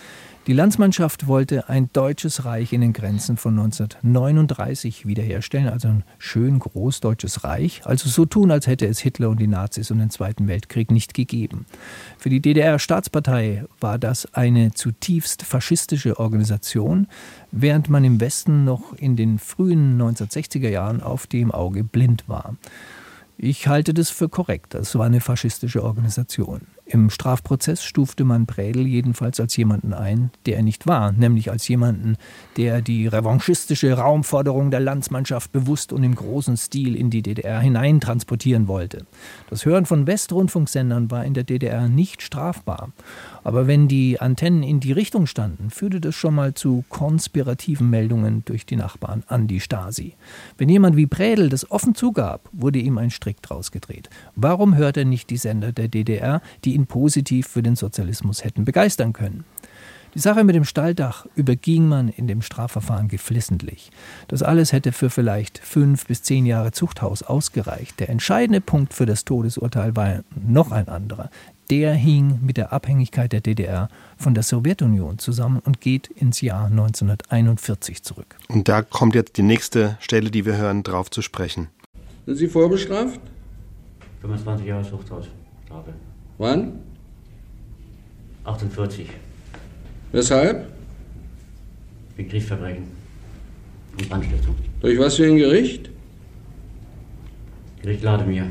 [0.48, 6.58] Die Landsmannschaft wollte ein deutsches Reich in den Grenzen von 1939 wiederherstellen, also ein schön
[6.58, 10.48] großdeutsches Reich, also so tun, als hätte es Hitler und die Nazis und den Zweiten
[10.48, 11.66] Weltkrieg nicht gegeben.
[12.18, 17.08] Für die DDR-Staatspartei war das eine zutiefst faschistische Organisation,
[17.52, 22.56] während man im Westen noch in den frühen 1960er Jahren auf dem Auge blind war.
[23.38, 24.74] Ich halte das für korrekt.
[24.74, 26.62] Das war eine faschistische Organisation.
[26.92, 31.68] Im Strafprozess stufte man Prädel jedenfalls als jemanden ein, der er nicht war, nämlich als
[31.68, 32.18] jemanden,
[32.58, 38.68] der die revanchistische Raumforderung der Landsmannschaft bewusst und im großen Stil in die DDR hineintransportieren
[38.68, 39.06] wollte.
[39.52, 42.90] Das Hören von Westrundfunksendern war in der DDR nicht strafbar.
[43.50, 48.44] Aber wenn die Antennen in die Richtung standen, führte das schon mal zu konspirativen Meldungen
[48.46, 50.14] durch die Nachbarn an die Stasi.
[50.60, 54.12] Wenn jemand wie Prädel das offen zugab, wurde ihm ein Strick draus gedreht.
[54.36, 58.66] Warum hört er nicht die Sender der DDR, die ihn positiv für den Sozialismus hätten
[58.66, 59.46] begeistern können?
[60.14, 63.92] Die Sache mit dem Stalldach überging man in dem Strafverfahren geflissentlich.
[64.28, 68.00] Das alles hätte für vielleicht fünf bis zehn Jahre Zuchthaus ausgereicht.
[68.00, 71.30] Der entscheidende Punkt für das Todesurteil war noch ein anderer
[71.70, 76.66] der hing mit der Abhängigkeit der DDR von der Sowjetunion zusammen und geht ins Jahr
[76.66, 78.36] 1941 zurück.
[78.48, 81.68] Und da kommt jetzt die nächste Stelle, die wir hören, drauf zu sprechen.
[82.26, 83.20] Sind Sie vorbestraft?
[84.22, 85.94] 25 Jahre Zuchthausstrafe.
[86.38, 86.80] Wann?
[88.46, 89.08] 48.
[90.12, 90.72] Weshalb?
[92.16, 92.84] Wegen Kriegsverbrechen
[94.00, 94.56] und Anstiftung.
[94.82, 95.90] Durch was für ein Gericht?
[97.82, 98.48] Gericht Lademir.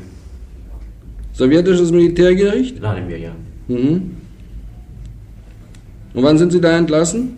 [1.39, 2.81] Sowjetisches Militärgericht?
[2.81, 3.31] Wladimir, ja.
[3.69, 4.17] Mhm.
[6.13, 7.37] Und wann sind Sie da entlassen?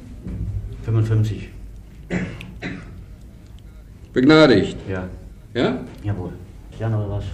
[0.84, 1.50] 55.
[4.12, 4.76] Begnadigt?
[4.90, 5.08] Ja.
[5.54, 5.84] Ja?
[6.04, 6.32] Jawohl.
[6.80, 7.26] Januar was?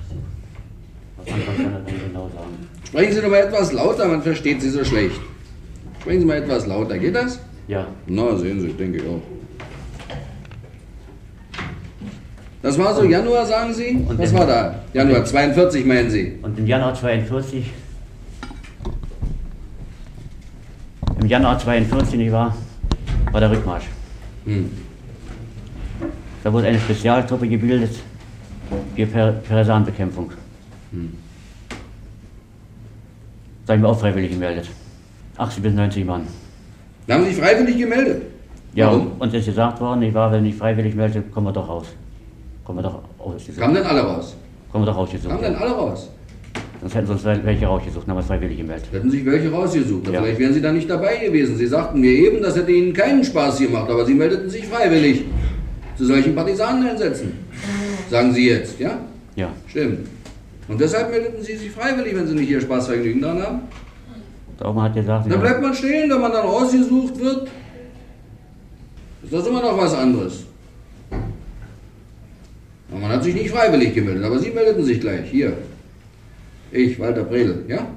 [1.15, 2.57] Was anderes kann er dann genau sagen.
[2.83, 5.21] Sprechen Sie doch mal etwas lauter, man versteht Sie so schlecht.
[6.01, 7.39] Sprechen Sie mal etwas lauter, geht das?
[7.69, 7.87] Ja.
[8.07, 9.21] Na, sehen Sie, denke ich auch.
[12.67, 14.03] Das war so Januar, sagen Sie?
[14.09, 14.75] Und Was war da?
[14.91, 16.33] Januar 42, meinen Sie?
[16.41, 17.71] Und im Januar 42,
[21.21, 22.53] im Januar 42, nicht wahr,
[23.31, 23.85] war der Rückmarsch.
[24.43, 24.69] Hm.
[26.43, 27.91] Da wurde eine Spezialtruppe gebildet
[28.97, 30.29] für Per- Partisanbekämpfung.
[33.65, 34.67] Da haben wir auch freiwillig gemeldet.
[35.37, 36.27] 80 bis 90 Mann.
[37.07, 38.23] Da haben Sie sich freiwillig gemeldet?
[38.73, 39.13] Ja, Warum?
[39.13, 41.87] und uns ist gesagt worden, ich war, wenn ich freiwillig melde, kommen wir doch raus.
[42.67, 43.61] Kommen wir doch ausgesucht.
[43.61, 44.35] Kamen denn alle raus?
[44.69, 45.29] Kommen wir doch ausgesucht.
[45.29, 46.09] Kamen denn alle raus?
[46.81, 48.87] Sonst hätten uns welche rausgesucht, dann haben wir freiwillig gemeldet.
[48.91, 50.09] Hätten sich welche rausgesucht.
[50.09, 50.21] Ja.
[50.21, 51.55] Vielleicht wären Sie da nicht dabei gewesen.
[51.55, 55.23] Sie sagten mir eben, das hätte Ihnen keinen Spaß gemacht, aber Sie meldeten sich freiwillig
[55.97, 57.31] zu solchen Partisaneneinsätzen.
[58.09, 58.99] Sagen Sie jetzt, ja?
[59.37, 60.05] Ja, Stimmt.
[60.67, 63.59] Und deshalb meldeten Sie sich freiwillig, wenn Sie nicht Ihr Spaßvergnügen dran haben?
[64.59, 67.47] der Oma hat gesagt, Dann ja, bleibt man stehen, wenn man dann rausgesucht wird.
[69.23, 70.46] Ist das immer noch was anderes?
[72.97, 75.29] Aber man hat sich nicht freiwillig gemeldet, aber Sie meldeten sich gleich.
[75.29, 75.53] Hier.
[76.71, 77.87] Ich, Walter Bredel, ja?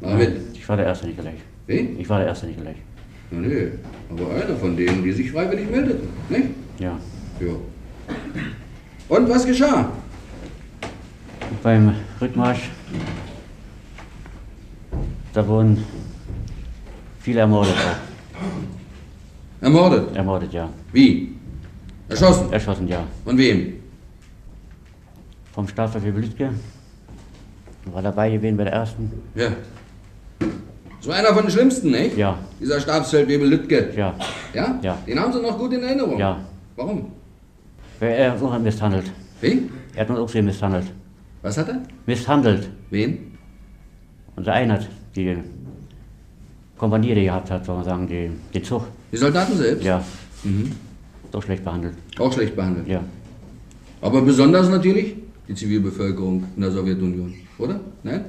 [0.00, 0.36] Mach mit.
[0.52, 1.36] ich war der Erste nicht gleich.
[1.66, 1.96] Wie?
[1.98, 2.76] Ich war der Erste nicht gleich.
[3.30, 3.68] Na nee,
[4.10, 6.48] aber einer von denen, die sich freiwillig meldeten, nicht?
[6.78, 6.98] Ja.
[7.40, 7.54] Ja.
[9.08, 9.90] Und was geschah?
[11.62, 12.68] Beim Rückmarsch,
[15.32, 15.82] da wurden
[17.20, 17.74] viele ermordet.
[17.74, 19.64] Auch.
[19.64, 20.14] Ermordet.
[20.14, 20.68] Ermordet, ja.
[20.92, 21.32] Wie?
[22.08, 22.52] Erschossen.
[22.52, 23.02] Erschossen, ja.
[23.24, 23.75] Von wem?
[25.56, 26.50] Vom Staatsverführer Lütke.
[27.86, 29.10] War dabei gewesen bei der ersten.
[29.34, 29.48] Ja.
[31.00, 32.14] So einer von den Schlimmsten, nicht?
[32.14, 32.36] Ja.
[32.60, 33.90] Dieser Stabsfeldwebel Lütke.
[33.96, 34.14] Ja.
[34.52, 34.78] Ja?
[34.82, 34.98] Ja.
[35.06, 36.18] Den haben Sie noch gut in Erinnerung?
[36.18, 36.38] Ja.
[36.76, 37.06] Warum?
[38.00, 39.10] Er hat uns misshandelt.
[39.40, 39.70] Wie?
[39.94, 40.92] Er hat uns auch sehr misshandelt.
[41.40, 41.80] Was hat er?
[42.04, 42.68] Misshandelt.
[42.90, 43.38] Wen?
[44.36, 45.38] Unser Einheit, die
[46.76, 48.82] Kompanie, die gehabt hat, soll man sagen, die, den Zug.
[49.10, 49.84] Die Soldaten selbst?
[49.84, 50.04] Ja.
[50.44, 50.72] Mhm.
[51.32, 51.94] Doch schlecht behandelt.
[52.18, 52.86] Auch schlecht behandelt.
[52.86, 53.00] Ja.
[54.02, 55.14] Aber besonders natürlich
[55.48, 57.80] die Zivilbevölkerung in der Sowjetunion, oder?
[58.02, 58.24] Nein?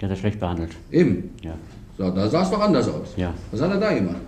[0.00, 0.76] Der hat er schlecht behandelt.
[0.90, 1.30] Eben.
[1.42, 1.54] Ja.
[1.96, 3.14] So, da sah es doch anders aus.
[3.16, 3.32] Ja.
[3.50, 4.20] Was hat er da gemacht?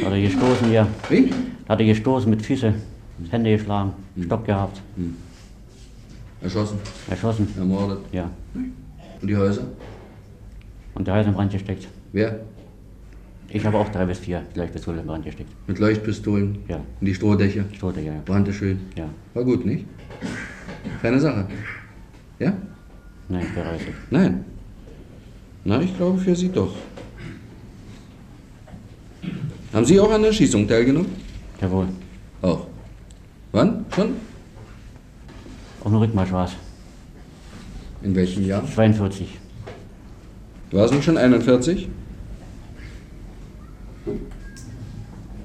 [0.00, 0.86] Da hat er gestoßen, ja.
[1.08, 1.30] Wie?
[1.66, 2.74] Da hat er gestoßen mit Füße,
[3.30, 3.92] Hände geschlagen,
[4.22, 4.80] Stock gehabt,
[6.40, 6.78] Erschossen,
[7.10, 7.48] erschossen.
[7.58, 7.98] ermordet.
[8.12, 8.30] Ja.
[8.54, 9.62] Und die Häuser?
[10.94, 11.88] Und der Hals in Brand gesteckt.
[12.12, 12.40] Wer?
[13.50, 15.50] Ich habe auch drei bis vier gleich Pistole in Brand gesteckt.
[15.66, 16.58] Mit Leuchtpistolen?
[16.68, 16.80] Ja.
[17.00, 17.64] In die Strohdächer?
[17.82, 18.00] Ja.
[18.00, 18.12] ja.
[18.24, 18.80] Brannte schön.
[18.96, 19.08] Ja.
[19.34, 19.84] War gut, nicht?
[21.02, 21.46] Keine Sache.
[22.38, 22.52] Ja?
[23.28, 23.94] Nein, es.
[24.10, 24.44] Nein.
[25.64, 26.74] Na, ich glaube für Sie doch.
[29.72, 31.10] Haben Sie auch an der Schießung teilgenommen?
[31.60, 31.88] Jawohl.
[32.42, 32.66] Auch.
[33.52, 33.84] Wann?
[33.94, 34.12] Schon?
[35.80, 36.52] Auf dem Rückmarsch war es.
[38.02, 38.64] In welchem Jahr?
[38.66, 39.38] 42.
[40.70, 41.88] War es nicht schon 41?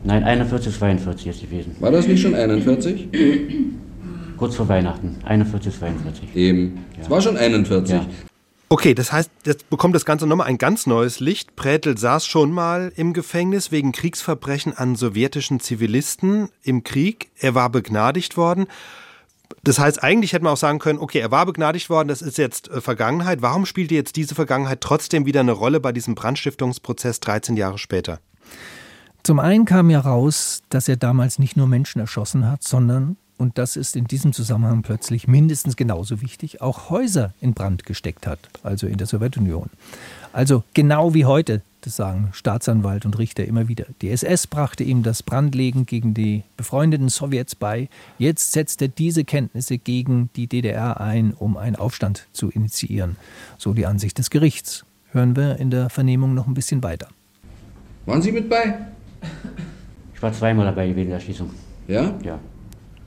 [0.06, 1.76] Nein, 41, 42 ist gewesen.
[1.80, 3.08] War das nicht schon 41?
[4.44, 5.16] Kurz vor Weihnachten.
[5.24, 6.36] 41, 42.
[6.36, 6.84] Eben.
[7.00, 7.96] Es war schon 41.
[7.96, 8.06] Ja.
[8.68, 11.56] Okay, das heißt, jetzt bekommt das Ganze nochmal ein ganz neues Licht.
[11.56, 17.32] Prätel saß schon mal im Gefängnis wegen Kriegsverbrechen an sowjetischen Zivilisten im Krieg.
[17.40, 18.66] Er war begnadigt worden.
[19.64, 22.38] Das heißt, eigentlich hätte man auch sagen können, okay, er war begnadigt worden, das ist
[22.38, 23.42] jetzt äh, Vergangenheit.
[23.42, 28.20] Warum spielte jetzt diese Vergangenheit trotzdem wieder eine Rolle bei diesem Brandstiftungsprozess 13 Jahre später?
[29.24, 33.58] Zum einen kam ja raus, dass er damals nicht nur Menschen erschossen hat, sondern, und
[33.58, 38.40] das ist in diesem Zusammenhang plötzlich mindestens genauso wichtig, auch Häuser in Brand gesteckt hat,
[38.64, 39.70] also in der Sowjetunion.
[40.32, 43.86] Also genau wie heute, das sagen Staatsanwalt und Richter immer wieder.
[44.02, 47.90] Die SS brachte ihm das Brandlegen gegen die befreundeten Sowjets bei.
[48.18, 53.18] Jetzt setzt er diese Kenntnisse gegen die DDR ein, um einen Aufstand zu initiieren.
[53.58, 54.86] So die Ansicht des Gerichts.
[55.12, 57.08] Hören wir in der Vernehmung noch ein bisschen weiter.
[58.06, 58.80] Waren Sie mit bei?
[60.16, 61.50] Ich war zweimal dabei gewesen in der Schießung.
[61.88, 62.14] Ja?
[62.24, 62.40] Ja.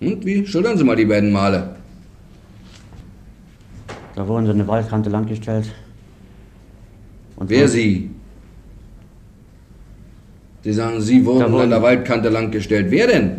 [0.00, 0.46] Und wie?
[0.46, 1.76] Schildern Sie mal die beiden Male.
[4.14, 5.70] Da wurden sie eine Waldkante langgestellt.
[7.36, 8.10] Und Wer Sie?
[10.62, 12.86] Sie sagen, Sie wurden wurden- an der Waldkante langgestellt.
[12.90, 13.30] Wer denn?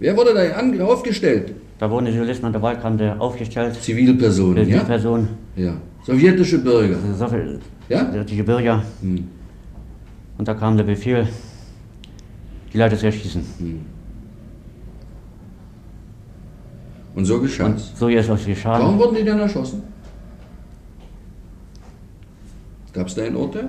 [0.00, 0.42] Wer wurde da
[0.82, 1.54] aufgestellt?
[1.78, 3.76] Da wurden die Journalisten an der Waldkante aufgestellt.
[3.80, 4.78] Zivilpersonen, Die ja?
[5.56, 5.74] Ja.
[6.04, 6.96] Sowjetische Bürger.
[7.16, 8.04] so viel, Ja?
[8.44, 8.82] Bürger.
[9.00, 9.28] Hm.
[10.36, 11.26] Und da kam der Befehl,
[12.72, 13.42] die Leute zu erschießen.
[17.14, 17.92] Und so Und geschah's.
[17.96, 18.78] so ist es geschah.
[18.78, 19.82] Warum wurden die denn erschossen?
[22.92, 23.68] Gab's da ein Urteil?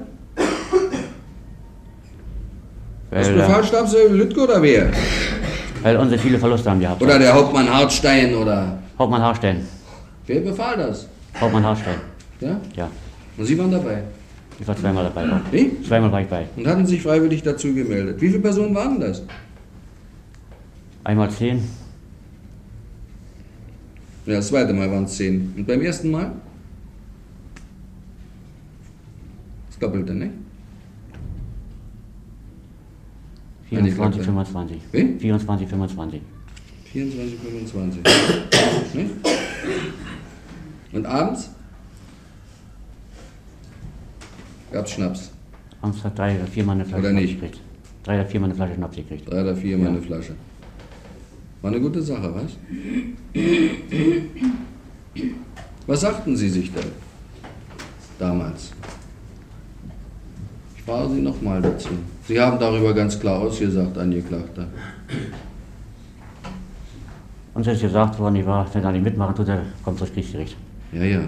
[3.11, 4.91] Das Weil, äh, Befehlsstabs Lütke oder wer?
[5.81, 7.01] weil unsere viele Verluste haben gehabt.
[7.01, 8.77] Oder der Hauptmann Hartstein oder.
[8.97, 9.65] Hauptmann Haarstein.
[10.27, 11.07] Wer befahl das?
[11.39, 11.95] Hauptmann Haarstein.
[12.41, 12.59] Ja?
[12.75, 12.89] Ja.
[13.37, 14.03] Und Sie waren dabei.
[14.59, 15.25] Ich war zweimal dabei.
[15.51, 15.81] Wie?
[15.83, 16.45] Zweimal war ich bei.
[16.57, 18.19] Und hatten sich freiwillig dazu gemeldet.
[18.21, 19.23] Wie viele Personen waren das?
[21.05, 21.63] Einmal zehn.
[24.29, 25.51] Ja, das zweite Mal waren es zehn.
[25.57, 26.31] Und beim ersten Mal?
[29.69, 30.29] Das Doppelte, ne?
[33.69, 34.23] 24, Angeklagte.
[34.23, 34.81] 25.
[34.91, 35.19] Wie?
[35.19, 36.21] 24, 25.
[36.91, 38.03] 24, 25.
[38.93, 39.09] ne?
[40.91, 41.49] Und abends?
[44.71, 45.31] Gab's Schnaps.
[45.81, 47.41] Abends hat drei oder viermal eine Flasche Oder Schnaps nicht?
[47.41, 47.61] gekriegt.
[48.03, 49.27] Drei oder viermal eine Flasche Schnaps gekriegt.
[49.31, 49.89] Drei oder vier mal Ja.
[49.89, 50.35] eine Flasche.
[51.61, 52.57] War eine gute Sache, was?
[55.87, 56.85] Was sagten Sie sich denn
[58.17, 58.71] damals?
[60.77, 61.89] Ich frage Sie nochmal dazu.
[62.27, 64.67] Sie haben darüber ganz klar ausgesagt, Angeklagter.
[67.53, 70.55] Uns ist gesagt worden, ich war, wenn er nicht mitmachen tut, er kommt durchs Kriegsgericht.
[70.93, 71.21] Ja, ja.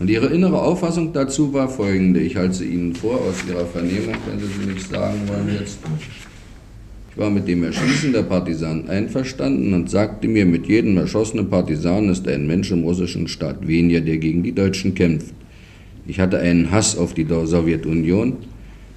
[0.00, 2.18] Und Ihre innere Auffassung dazu war folgende.
[2.20, 5.78] Ich halte sie Ihnen vor aus Ihrer Vernehmung, wenn Sie sie nicht sagen wollen jetzt.
[7.14, 12.10] Ich war mit dem Erschießen der Partisanen einverstanden und sagte mir, mit jedem erschossenen Partisanen
[12.10, 15.32] ist ein Mensch im russischen Staat weniger, der gegen die Deutschen kämpft.
[16.08, 18.38] Ich hatte einen Hass auf die Sowjetunion,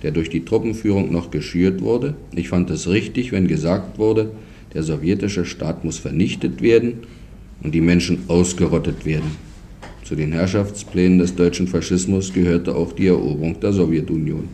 [0.01, 2.15] der durch die Truppenführung noch geschürt wurde.
[2.36, 4.32] Ich fand es richtig, wenn gesagt wurde,
[4.74, 7.01] der sowjetische Staat muss vernichtet werden
[7.61, 9.30] und die Menschen ausgerottet werden.
[10.03, 14.49] Zu den Herrschaftsplänen des deutschen Faschismus gehörte auch die Eroberung der Sowjetunion.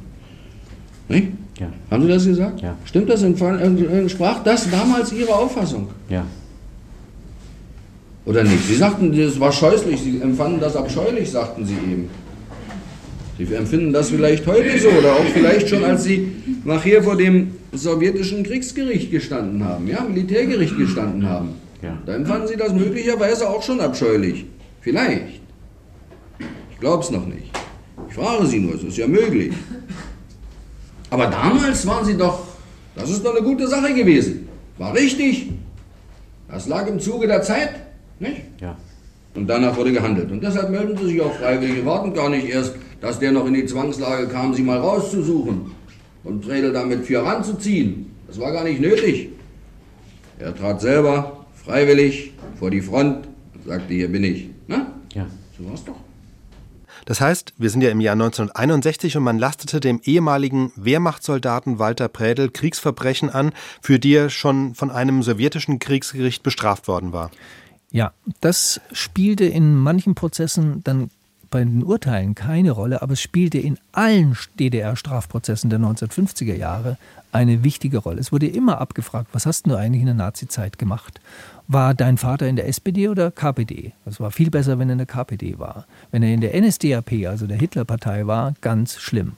[1.07, 1.27] Nicht?
[1.59, 1.67] Ja.
[1.91, 2.61] Haben Sie das gesagt?
[2.61, 2.75] Ja.
[2.85, 3.21] Stimmt das?
[3.21, 5.89] Entsprach das damals Ihre Auffassung?
[6.09, 6.25] Ja.
[8.25, 8.65] Oder nicht?
[8.67, 12.09] Sie sagten, das war scheußlich, Sie empfanden das abscheulich, sagten Sie eben.
[13.37, 16.31] Sie empfinden das vielleicht heute so oder auch vielleicht schon, als Sie
[16.63, 21.49] nachher vor dem sowjetischen Kriegsgericht gestanden haben, ja, Militärgericht gestanden haben.
[21.81, 21.97] Ja.
[22.05, 24.45] Da empfanden Sie das möglicherweise auch schon abscheulich.
[24.81, 25.41] Vielleicht.
[26.71, 27.51] Ich glaube es noch nicht.
[28.07, 29.53] Ich frage Sie nur, es ist ja möglich.
[31.13, 32.39] Aber damals waren Sie doch,
[32.95, 34.49] das ist doch eine gute Sache gewesen.
[34.79, 35.51] War richtig.
[36.49, 37.69] Das lag im Zuge der Zeit,
[38.19, 38.41] nicht?
[38.59, 38.75] Ja.
[39.35, 40.31] Und danach wurde gehandelt.
[40.31, 41.75] Und deshalb melden Sie sich auch freiwillig.
[41.75, 45.69] Wir warten gar nicht erst, dass der noch in die Zwangslage kam, Sie mal rauszusuchen
[46.23, 48.11] und Fredel damit für ranzuziehen.
[48.25, 49.29] Das war gar nicht nötig.
[50.39, 54.49] Er trat selber freiwillig vor die Front und sagte, hier bin ich.
[54.67, 54.93] Na?
[55.13, 55.27] Ja.
[55.55, 55.99] So war's doch.
[57.05, 62.07] Das heißt, wir sind ja im Jahr 1961 und man lastete dem ehemaligen Wehrmachtssoldaten Walter
[62.07, 63.51] Prädel Kriegsverbrechen an,
[63.81, 67.31] für die er schon von einem sowjetischen Kriegsgericht bestraft worden war.
[67.91, 71.09] Ja, das spielte in manchen Prozessen dann
[71.51, 76.97] bei den Urteilen keine Rolle, aber es spielte in allen DDR-Strafprozessen der 1950er Jahre
[77.31, 78.19] eine wichtige Rolle.
[78.19, 81.21] Es wurde immer abgefragt, was hast du eigentlich in der Nazizeit gemacht?
[81.67, 83.93] War dein Vater in der SPD oder KPD?
[84.05, 85.85] Es war viel besser, wenn er in der KPD war.
[86.11, 89.33] Wenn er in der NSDAP, also der Hitlerpartei war, ganz schlimm.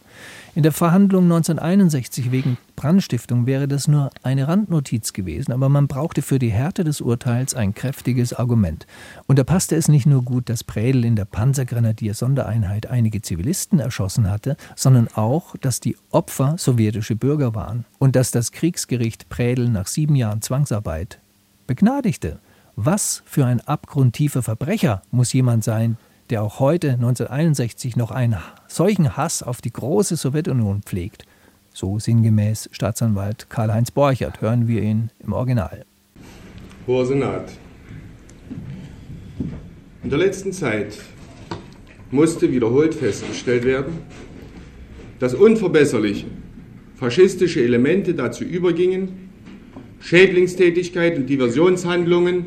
[0.55, 6.23] In der Verhandlung 1961 wegen Brandstiftung wäre das nur eine Randnotiz gewesen, aber man brauchte
[6.23, 8.87] für die Härte des Urteils ein kräftiges Argument.
[9.27, 14.31] Und da passte es nicht nur gut, dass Prädel in der Panzergrenadier-Sondereinheit einige Zivilisten erschossen
[14.31, 19.85] hatte, sondern auch, dass die Opfer sowjetische Bürger waren und dass das Kriegsgericht Prädel nach
[19.85, 21.19] sieben Jahren Zwangsarbeit
[21.67, 22.39] begnadigte.
[22.75, 25.97] Was für ein abgrundtiefer Verbrecher muss jemand sein,
[26.29, 28.37] der auch heute 1961 noch einen
[28.67, 31.25] solchen Hass auf die große Sowjetunion pflegt.
[31.73, 35.85] So sinngemäß Staatsanwalt Karl-Heinz Borchert hören wir ihn im Original.
[36.87, 37.51] Hoher Senat.
[40.03, 40.97] In der letzten Zeit
[42.11, 43.99] musste wiederholt festgestellt werden,
[45.19, 46.27] dass unverbesserliche
[46.95, 49.24] faschistische Elemente dazu übergingen,
[50.05, 52.45] Schädlingstätigkeit und Diversionshandlungen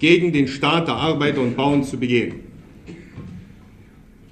[0.00, 2.40] gegen den Staat der Arbeiter und Bauern zu begehen.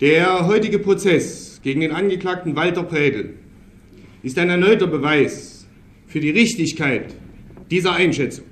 [0.03, 3.35] Der heutige Prozess gegen den Angeklagten Walter Prädel
[4.23, 5.67] ist ein erneuter Beweis
[6.07, 7.15] für die Richtigkeit
[7.71, 8.45] dieser Einschätzung.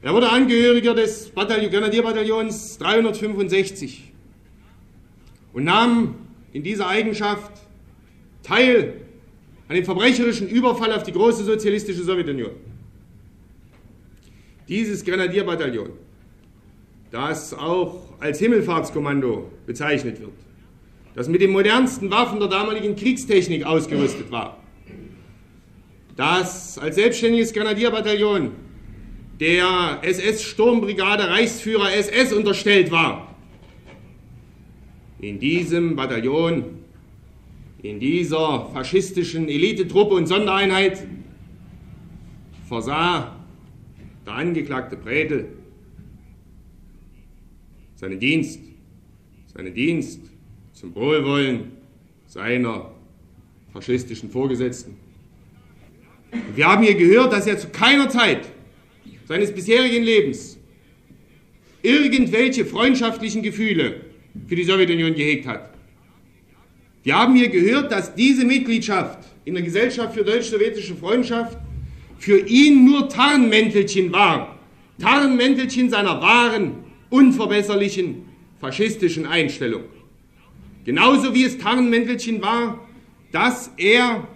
[0.00, 4.10] Er wurde Angehöriger des Bataillon, Grenadierbataillons 365
[5.52, 6.14] und nahm
[6.54, 7.52] in dieser Eigenschaft
[8.42, 8.94] teil
[9.70, 12.50] an dem verbrecherischen Überfall auf die große sozialistische Sowjetunion.
[14.68, 15.90] Dieses Grenadierbataillon,
[17.12, 20.32] das auch als Himmelfahrtskommando bezeichnet wird,
[21.14, 24.60] das mit den modernsten Waffen der damaligen Kriegstechnik ausgerüstet war,
[26.16, 28.50] das als selbstständiges Grenadierbataillon
[29.38, 33.36] der SS-Sturmbrigade Reichsführer SS unterstellt war.
[35.20, 36.79] In diesem Bataillon,
[37.82, 41.06] in dieser faschistischen Elitetruppe und Sondereinheit
[42.68, 43.36] versah
[44.26, 45.48] der angeklagte Bredel
[47.94, 48.60] seinen Dienst,
[49.54, 50.20] seinen Dienst
[50.72, 51.72] zum Wohlwollen
[52.26, 52.92] seiner
[53.72, 54.96] faschistischen Vorgesetzten.
[56.32, 58.46] Und wir haben hier gehört, dass er zu keiner Zeit
[59.26, 60.58] seines bisherigen Lebens
[61.82, 64.02] irgendwelche freundschaftlichen Gefühle
[64.46, 65.70] für die Sowjetunion gehegt hat.
[67.02, 71.56] Wir haben hier gehört, dass diese Mitgliedschaft in der Gesellschaft für deutsch-sowjetische Freundschaft
[72.18, 74.58] für ihn nur Tarnmäntelchen war.
[74.98, 78.26] Tarnmäntelchen seiner wahren, unverbesserlichen,
[78.60, 79.84] faschistischen Einstellung.
[80.84, 82.86] Genauso wie es Tarnmäntelchen war,
[83.32, 84.26] dass er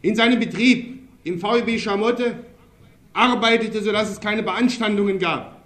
[0.00, 2.36] in seinem Betrieb im VEB Schamotte
[3.12, 5.62] arbeitete, sodass es keine Beanstandungen gab,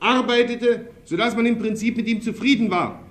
[0.00, 3.02] arbeitete, sodass man im Prinzip mit ihm zufrieden war,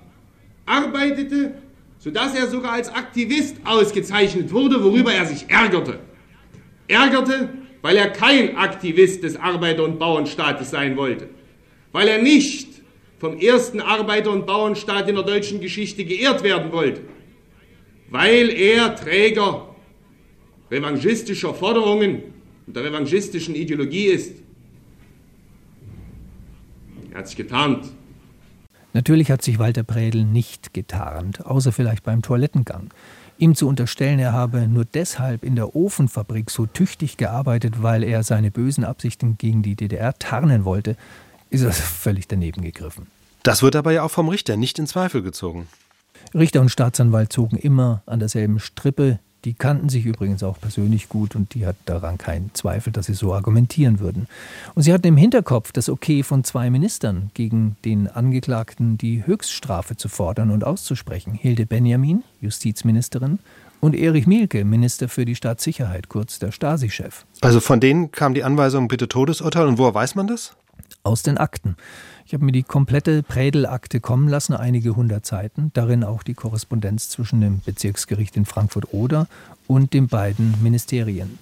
[0.66, 1.54] arbeitete,
[2.00, 6.00] sodass er sogar als Aktivist ausgezeichnet wurde, worüber er sich ärgerte.
[6.88, 7.50] Ärgerte,
[7.82, 11.28] weil er kein Aktivist des Arbeiter- und Bauernstaates sein wollte,
[11.92, 12.68] weil er nicht
[13.18, 17.02] vom ersten Arbeiter- und Bauernstaat in der deutschen Geschichte geehrt werden wollte,
[18.08, 19.76] weil er Träger
[20.70, 22.22] revanchistischer Forderungen
[22.66, 24.36] und der revanchistischen Ideologie ist.
[27.12, 27.92] Er hat sich getarnt.
[28.92, 32.90] Natürlich hat sich Walter Prädel nicht getarnt, außer vielleicht beim Toilettengang.
[33.38, 38.22] Ihm zu unterstellen, er habe nur deshalb in der Ofenfabrik so tüchtig gearbeitet, weil er
[38.22, 40.96] seine bösen Absichten gegen die DDR tarnen wollte,
[41.48, 43.06] ist also völlig daneben gegriffen.
[43.42, 45.68] Das wird aber ja auch vom Richter nicht in Zweifel gezogen.
[46.34, 49.18] Richter und Staatsanwalt zogen immer an derselben Strippe.
[49.44, 53.14] Die kannten sich übrigens auch persönlich gut und die hatten daran keinen Zweifel, dass sie
[53.14, 54.26] so argumentieren würden.
[54.74, 59.96] Und sie hatten im Hinterkopf das Okay von zwei Ministern, gegen den Angeklagten die Höchststrafe
[59.96, 61.32] zu fordern und auszusprechen.
[61.32, 63.38] Hilde Benjamin, Justizministerin,
[63.80, 67.24] und Erich Mielke, Minister für die Staatssicherheit, kurz der Stasi-Chef.
[67.40, 70.54] Also von denen kam die Anweisung bitte Todesurteil und woher weiß man das?
[71.02, 71.76] Aus den Akten.
[72.26, 77.08] Ich habe mir die komplette Prädel-Akte kommen lassen, einige hundert Seiten, darin auch die Korrespondenz
[77.08, 79.26] zwischen dem Bezirksgericht in Frankfurt-Oder
[79.66, 81.38] und den beiden Ministerien.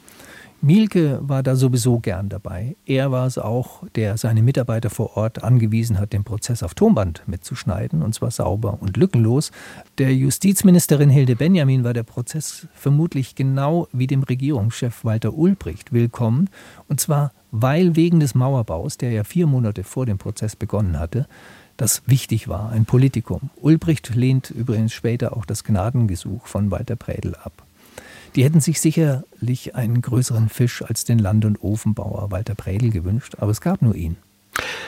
[0.60, 2.76] Mielke war da sowieso gern dabei.
[2.84, 7.22] Er war es auch, der seine Mitarbeiter vor Ort angewiesen hat, den Prozess auf Tonband
[7.26, 9.52] mitzuschneiden, und zwar sauber und lückenlos.
[9.98, 16.50] Der Justizministerin Hilde Benjamin war der Prozess vermutlich genau wie dem Regierungschef Walter Ulbricht willkommen,
[16.88, 21.26] und zwar weil wegen des Mauerbaus, der ja vier Monate vor dem Prozess begonnen hatte,
[21.76, 23.50] das wichtig war, ein Politikum.
[23.60, 27.67] Ulbricht lehnt übrigens später auch das Gnadengesuch von Walter Prädel ab.
[28.34, 33.36] Die hätten sich sicherlich einen größeren Fisch als den Land- und Ofenbauer Walter Prädel gewünscht,
[33.38, 34.16] aber es gab nur ihn.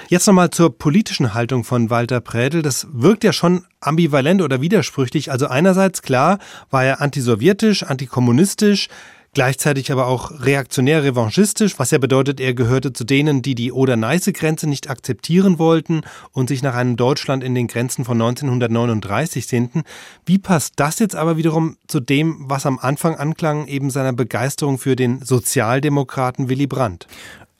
[0.09, 2.62] Jetzt nochmal zur politischen Haltung von Walter Prädel.
[2.62, 5.30] Das wirkt ja schon ambivalent oder widersprüchlich.
[5.30, 6.38] Also einerseits klar
[6.70, 8.88] war er antisowjetisch, antikommunistisch,
[9.34, 14.68] gleichzeitig aber auch reaktionär revanchistisch, was ja bedeutet, er gehörte zu denen, die die Oder-Neiße-Grenze
[14.68, 16.02] nicht akzeptieren wollten
[16.32, 19.82] und sich nach einem Deutschland in den Grenzen von 1939 sehnten.
[20.26, 24.78] Wie passt das jetzt aber wiederum zu dem, was am Anfang anklang, eben seiner Begeisterung
[24.78, 27.06] für den Sozialdemokraten Willy Brandt?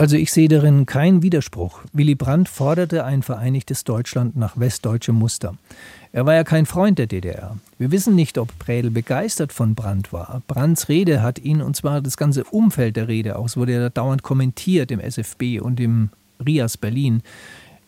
[0.01, 1.83] Also ich sehe darin keinen Widerspruch.
[1.93, 5.57] Willy Brandt forderte ein vereinigtes Deutschland nach westdeutschem Muster.
[6.11, 7.59] Er war ja kein Freund der DDR.
[7.77, 10.41] Wir wissen nicht, ob Prädel begeistert von Brandt war.
[10.49, 13.91] Brandts Rede hat ihn, und zwar das ganze Umfeld der Rede, auch es wurde ja
[13.91, 16.09] dauernd kommentiert im SFB und im
[16.47, 17.23] RIAS Berlin.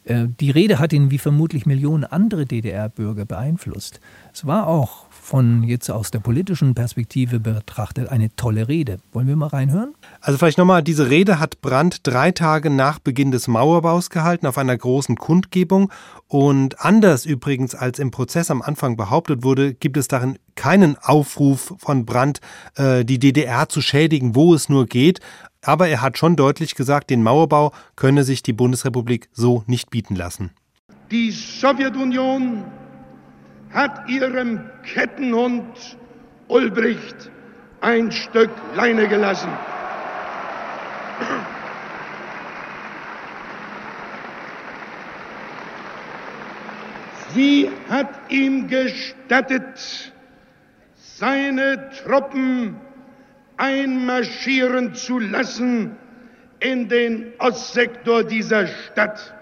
[0.05, 4.01] Äh, die Rede hat ihn wie vermutlich Millionen andere DDR-Bürger beeinflusst.
[4.35, 8.99] Es war auch von jetzt aus der politischen Perspektive betrachtet eine tolle Rede.
[9.13, 9.95] Wollen wir mal reinhören?
[10.21, 14.59] Also vielleicht nochmal, diese Rede hat Brandt drei Tage nach Beginn des Mauerbaus gehalten auf
[14.59, 15.91] einer großen Kundgebung.
[16.29, 21.77] Und anders übrigens als im Prozess am Anfang behauptet wurde, gibt es darin keinen Aufruf
[21.79, 22.43] von Brandt,
[22.77, 25.21] äh, die DDR zu schädigen, wo es nur geht.
[25.63, 30.15] Aber er hat schon deutlich gesagt, den Mauerbau könne sich die Bundesrepublik so nicht bieten
[30.15, 30.51] lassen.
[31.11, 32.65] Die Sowjetunion
[33.73, 35.97] hat ihrem Kettenhund
[36.49, 37.31] Ulbricht
[37.81, 39.51] ein Stück Leine gelassen.
[47.35, 50.13] Sie hat ihm gestattet,
[50.97, 52.77] seine Truppen
[53.57, 55.97] einmarschieren zu lassen
[56.61, 59.35] in den Ostsektor dieser Stadt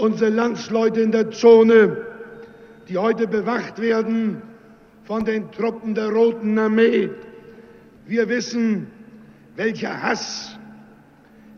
[0.00, 1.98] unsere Landsleute in der Zone,
[2.88, 4.42] die heute bewacht werden
[5.04, 7.10] von den Truppen der Roten Armee.
[8.06, 8.86] Wir wissen,
[9.56, 10.58] welcher Hass,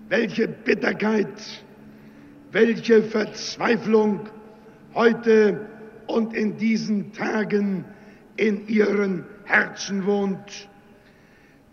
[0.08, 1.64] welche Bitterkeit,
[2.50, 4.28] welche Verzweiflung
[4.94, 5.60] heute
[6.06, 7.84] und in diesen Tagen
[8.36, 10.68] in ihren Herzen wohnt.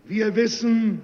[0.04, 1.02] Wir wissen,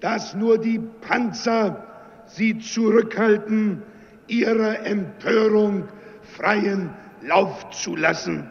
[0.00, 1.84] dass nur die Panzer
[2.26, 3.82] sie zurückhalten
[4.28, 5.88] ihrer Empörung
[6.36, 8.48] freien Lauf zu lassen.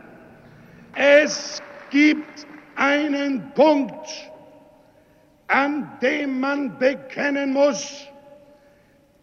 [0.95, 4.07] Es gibt einen Punkt,
[5.47, 8.07] an dem man bekennen muss,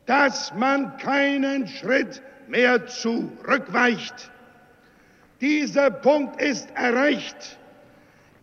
[0.07, 4.31] dass man keinen Schritt mehr zurückweicht.
[5.41, 7.59] Dieser Punkt ist erreicht.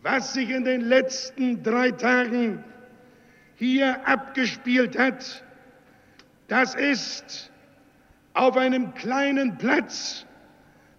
[0.04, 2.64] Was sich in den letzten drei Tagen
[3.56, 5.44] hier abgespielt hat,
[6.48, 7.51] das ist
[8.34, 10.26] auf einem kleinen Platz,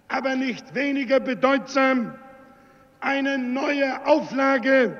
[0.08, 2.14] aber nicht weniger bedeutsam,
[3.00, 4.98] eine neue Auflage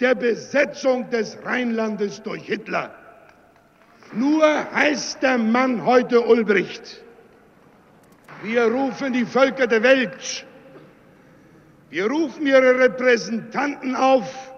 [0.00, 2.94] der Besetzung des Rheinlandes durch Hitler.
[4.12, 4.44] Nur
[4.74, 7.02] heißt der Mann heute Ulbricht.
[8.42, 10.44] Wir rufen die Völker der Welt,
[11.90, 14.52] wir rufen ihre Repräsentanten auf,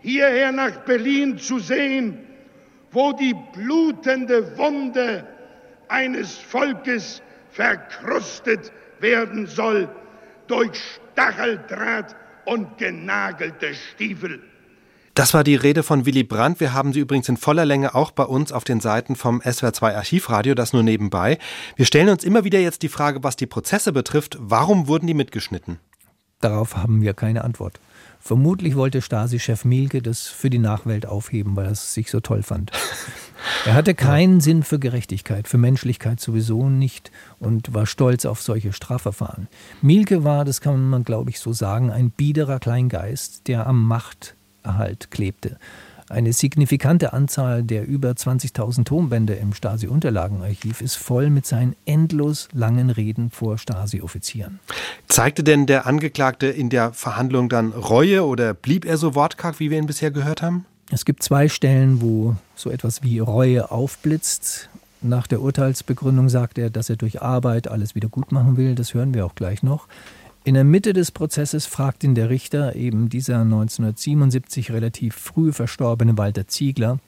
[0.00, 2.26] hierher nach Berlin zu sehen,
[2.90, 5.26] wo die blutende Wunde
[5.92, 9.88] eines Volkes verkrustet werden soll
[10.48, 10.80] durch
[11.12, 12.16] Stacheldraht
[12.46, 14.40] und genagelte Stiefel.
[15.14, 16.58] Das war die Rede von Willy Brandt.
[16.58, 19.94] Wir haben sie übrigens in voller Länge auch bei uns auf den Seiten vom SWR2
[19.94, 21.38] Archivradio, das nur nebenbei.
[21.76, 25.14] Wir stellen uns immer wieder jetzt die Frage, was die Prozesse betrifft, warum wurden die
[25.14, 25.78] mitgeschnitten?
[26.40, 27.78] Darauf haben wir keine Antwort.
[28.18, 32.42] Vermutlich wollte Stasi-Chef Mielke das für die Nachwelt aufheben, weil er es sich so toll
[32.42, 32.72] fand.
[33.64, 38.72] Er hatte keinen Sinn für Gerechtigkeit, für Menschlichkeit sowieso nicht und war stolz auf solche
[38.72, 39.46] Strafverfahren.
[39.82, 45.12] Mielke war, das kann man glaube ich so sagen, ein biederer Kleingeist, der am Machterhalt
[45.12, 45.58] klebte.
[46.08, 52.90] Eine signifikante Anzahl der über 20.000 Tonbände im Stasi-Unterlagenarchiv ist voll mit seinen endlos langen
[52.90, 54.58] Reden vor Stasi-Offizieren.
[55.06, 59.70] Zeigte denn der Angeklagte in der Verhandlung dann Reue oder blieb er so wortkarg, wie
[59.70, 60.66] wir ihn bisher gehört haben?
[60.94, 64.68] Es gibt zwei Stellen, wo so etwas wie Reue aufblitzt.
[65.00, 68.74] Nach der Urteilsbegründung sagt er, dass er durch Arbeit alles wieder gut machen will.
[68.74, 69.88] Das hören wir auch gleich noch.
[70.44, 76.18] In der Mitte des Prozesses fragt ihn der Richter, eben dieser 1977 relativ früh verstorbene
[76.18, 76.98] Walter Ziegler,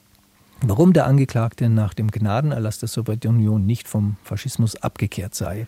[0.63, 5.67] warum der Angeklagte nach dem Gnadenerlass der Sowjetunion nicht vom Faschismus abgekehrt sei.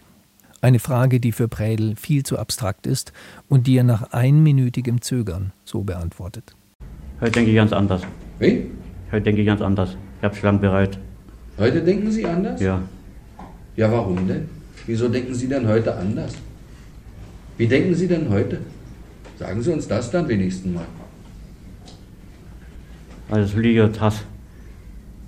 [0.63, 3.13] Eine Frage, die für Prädel viel zu abstrakt ist
[3.51, 6.57] und die er nach einminütigem Zögern so beantwortet.
[7.21, 8.03] Heute denke ich ganz anders.
[8.39, 8.67] Wie?
[9.11, 9.97] Heute denke ich ganz anders.
[10.19, 10.99] Ich habe schlank bereit.
[11.59, 12.61] Heute denken Sie anders?
[12.61, 12.83] Ja.
[13.77, 14.49] Ja, warum denn?
[14.87, 16.35] Wieso denken Sie denn heute anders?
[17.57, 18.59] Wie denken Sie denn heute?
[19.39, 20.85] Sagen Sie uns das dann wenigstens mal.
[23.31, 24.23] Alles Lüge und Hass.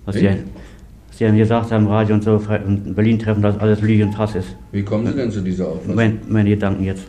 [0.04, 0.14] Was?
[0.16, 4.04] Sie, was Sie haben gesagt haben, Radio und so, in Berlin treffen, dass alles Lüge
[4.04, 4.54] und Hass ist.
[4.72, 5.94] Wie kommen Sie denn zu dieser Auffassung?
[5.94, 7.04] Mein, meine Gedanken jetzt.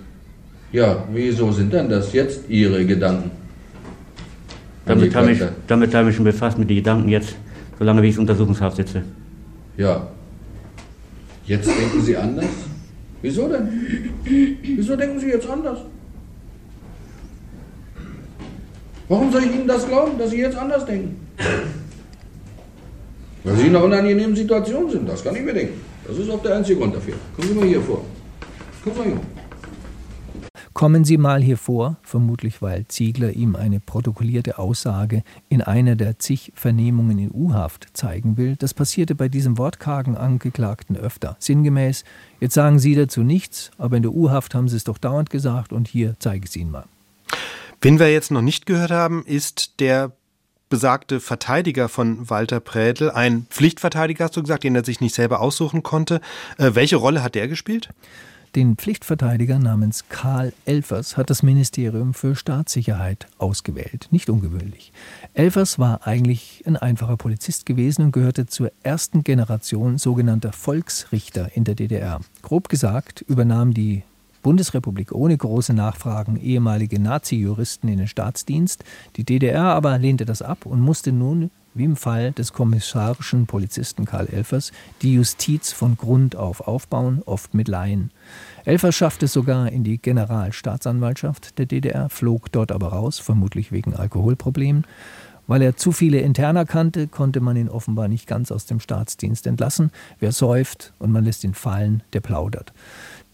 [0.72, 3.32] Ja, wieso sind denn das jetzt Ihre Gedanken?
[4.86, 7.36] Damit habe ich, damit habe ich mich schon befasst mit den Gedanken jetzt,
[7.78, 9.04] solange wie ich in Untersuchungshaft sitze.
[9.78, 10.08] Ja.
[11.46, 12.46] Jetzt denken Sie anders?
[13.22, 14.10] Wieso denn?
[14.62, 15.80] Wieso denken Sie jetzt anders?
[19.08, 21.20] Warum soll ich Ihnen das glauben, dass Sie jetzt anders denken?
[23.44, 25.82] Weil Sie in einer unangenehmen Situation sind, das kann ich mir denken.
[26.08, 27.16] Das ist auch der einzige Grund dafür.
[27.36, 28.04] Kommen Sie mal hier vor.
[28.84, 29.39] Kommen Sie mal hier.
[30.80, 36.20] Kommen Sie mal hier vor, vermutlich weil Ziegler ihm eine protokollierte Aussage in einer der
[36.20, 38.56] zig Vernehmungen in U-Haft zeigen will.
[38.56, 41.36] Das passierte bei diesem wortkargen Angeklagten öfter.
[41.40, 42.06] Sinngemäß,
[42.40, 45.74] jetzt sagen Sie dazu nichts, aber in der U-Haft haben Sie es doch dauernd gesagt
[45.74, 46.86] und hier zeige ich es Ihnen mal.
[47.82, 50.14] Wen wir jetzt noch nicht gehört haben, ist der
[50.70, 55.42] besagte Verteidiger von Walter Prädel, ein Pflichtverteidiger, hast du gesagt, den er sich nicht selber
[55.42, 56.22] aussuchen konnte.
[56.58, 57.90] Äh, welche Rolle hat der gespielt?
[58.56, 64.08] Den Pflichtverteidiger namens Karl Elfers hat das Ministerium für Staatssicherheit ausgewählt.
[64.10, 64.92] Nicht ungewöhnlich.
[65.36, 71.64] Elfers war eigentlich ein einfacher Polizist gewesen und gehörte zur ersten Generation sogenannter Volksrichter in
[71.64, 72.22] der DDR.
[72.42, 74.02] Grob gesagt übernahm die
[74.42, 78.84] Bundesrepublik ohne große Nachfragen ehemalige Nazi-Juristen in den Staatsdienst.
[79.16, 84.06] Die DDR aber lehnte das ab und musste nun, wie im Fall des kommissarischen Polizisten
[84.06, 88.12] Karl Elfers, die Justiz von Grund auf aufbauen, oft mit Laien.
[88.66, 93.96] Elfers schaffte es sogar in die Generalstaatsanwaltschaft der DDR, flog dort aber raus, vermutlich wegen
[93.96, 94.86] Alkoholproblemen.
[95.48, 99.48] Weil er zu viele Interner kannte, konnte man ihn offenbar nicht ganz aus dem Staatsdienst
[99.48, 99.90] entlassen.
[100.20, 102.72] Wer säuft und man lässt ihn fallen, der plaudert.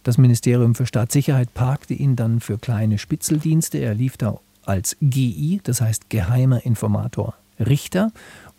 [0.03, 3.79] Das Ministerium für Staatssicherheit parkte ihn dann für kleine Spitzeldienste.
[3.79, 8.11] Er lief da als GI, das heißt geheimer Informator, Richter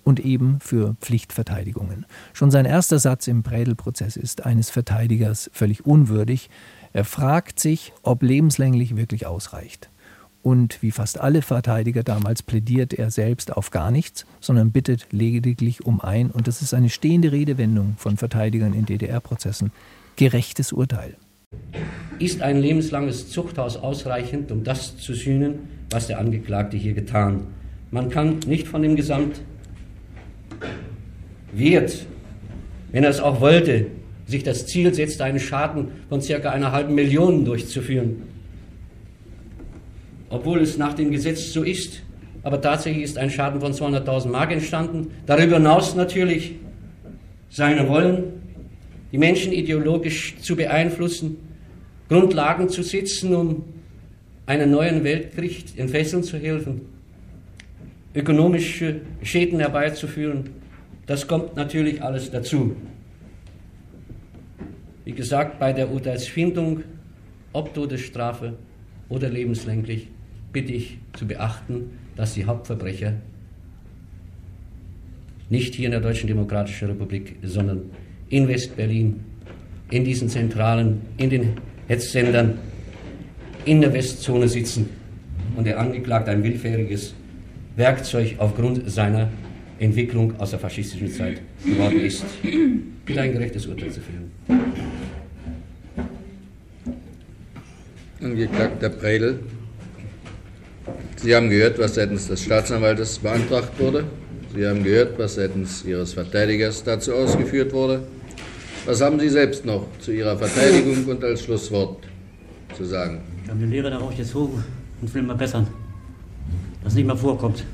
[0.05, 2.07] und eben für Pflichtverteidigungen.
[2.33, 6.49] Schon sein erster Satz im Prädel-Prozess ist eines Verteidigers völlig unwürdig.
[6.93, 9.91] Er fragt sich, ob lebenslänglich wirklich ausreicht.
[10.47, 15.85] Und wie fast alle Verteidiger damals plädiert er selbst auf gar nichts, sondern bittet lediglich
[15.85, 19.73] um ein, und das ist eine stehende Redewendung von Verteidigern in DDR-Prozessen,
[20.15, 21.17] gerechtes Urteil.
[22.21, 27.49] Ist ein lebenslanges Zuchthaus ausreichend, um das zu sühnen, was der Angeklagte hier getan?
[27.97, 29.41] Man kann nicht von dem Gesamtwert,
[32.93, 33.87] wenn er es auch wollte,
[34.27, 38.25] sich das Ziel setzt, einen Schaden von circa einer halben Million durchzuführen.
[40.29, 42.03] Obwohl es nach dem Gesetz so ist,
[42.43, 45.13] aber tatsächlich ist ein Schaden von 200.000 Mark entstanden.
[45.25, 46.57] Darüber hinaus natürlich
[47.49, 48.25] seine Wollen,
[49.11, 51.39] die Menschen ideologisch zu beeinflussen,
[52.11, 53.65] Grundlagen zu setzen, um
[54.45, 56.95] einen neuen Weltkrieg in Fesseln zu helfen,
[58.17, 60.51] ökonomische Schäden herbeizuführen.
[61.07, 62.75] Das kommt natürlich alles dazu.
[65.05, 66.83] Wie gesagt, bei der Urteilsfindung,
[67.53, 68.55] ob Todesstrafe
[69.09, 70.09] oder lebenslänglich,
[70.53, 73.13] bitte ich zu beachten, dass die Hauptverbrecher
[75.49, 77.83] nicht hier in der Deutschen Demokratischen Republik, sondern
[78.31, 79.21] in Westberlin,
[79.91, 81.53] in diesen Zentralen, in den
[81.87, 82.59] Hetzsendern,
[83.65, 84.89] in der Westzone sitzen
[85.55, 87.15] und der Angeklagte ein willfähriges
[87.77, 89.29] Werkzeug aufgrund seiner
[89.79, 92.25] Entwicklung aus der faschistischen Zeit geworden ist,
[93.05, 94.31] bitte ein gerechtes Urteil zu fällen.
[98.23, 99.41] Angeklagter Predel,
[101.17, 104.05] Sie haben gehört, was seitens des Staatsanwaltes beantragt wurde.
[104.55, 108.05] Sie haben gehört, was seitens Ihres Verteidigers dazu ausgeführt wurde.
[108.87, 112.05] Was haben Sie selbst noch zu Ihrer Verteidigung und als Schlusswort
[112.75, 113.21] zu sagen?
[113.43, 114.65] Ich habe den Lehrer darauf gezogen
[115.03, 115.67] und will mal bessern.
[116.85, 117.65] Dass nicht mehr vorkommt.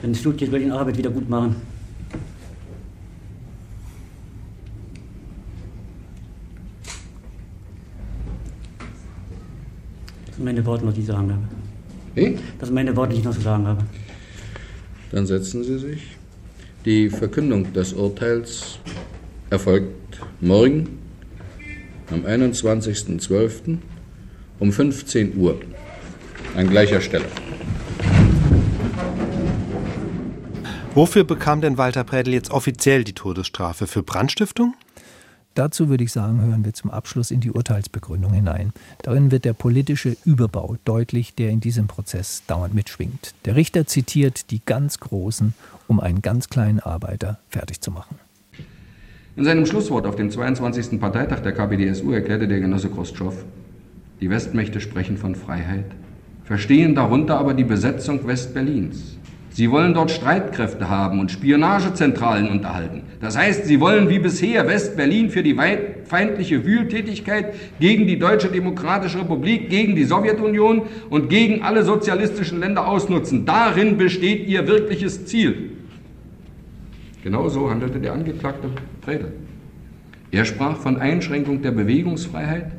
[0.00, 1.56] Wenn es geht, will ich die Arbeit wieder gut machen.
[10.26, 11.42] Das sind meine Worte, was ich sagen habe.
[12.14, 12.38] Wie?
[12.58, 13.84] Das sind meine Worte, die ich noch zu sagen habe.
[15.12, 16.16] Dann setzen Sie sich.
[16.84, 18.78] Die Verkündung des Urteils
[19.50, 20.98] erfolgt morgen
[22.10, 23.78] am 21.12.
[24.58, 25.60] um 15 Uhr
[26.56, 27.26] an gleicher Stelle.
[30.94, 33.86] Wofür bekam denn Walter Prädel jetzt offiziell die Todesstrafe?
[33.86, 34.74] Für Brandstiftung?
[35.54, 38.72] Dazu würde ich sagen, hören wir zum Abschluss in die Urteilsbegründung hinein.
[39.02, 43.34] Darin wird der politische Überbau deutlich, der in diesem Prozess dauernd mitschwingt.
[43.44, 45.54] Der Richter zitiert die ganz Großen,
[45.88, 48.18] um einen ganz kleinen Arbeiter fertig zu machen.
[49.36, 51.00] In seinem Schlusswort auf dem 22.
[51.00, 53.34] Parteitag der KPDSU erklärte der Genosse Khrushchev,
[54.20, 55.86] die Westmächte sprechen von Freiheit,
[56.52, 59.16] verstehen darunter aber die Besetzung Westberlins.
[59.48, 63.04] Sie wollen dort Streitkräfte haben und Spionagezentralen unterhalten.
[63.22, 65.56] Das heißt, sie wollen wie bisher West-Berlin für die
[66.04, 72.86] feindliche Wühltätigkeit gegen die Deutsche Demokratische Republik, gegen die Sowjetunion und gegen alle sozialistischen Länder
[72.86, 73.46] ausnutzen.
[73.46, 75.70] Darin besteht ihr wirkliches Ziel.
[77.24, 78.68] Genauso handelte der Angeklagte
[79.00, 79.32] Predel.
[80.30, 82.72] Er sprach von Einschränkung der Bewegungsfreiheit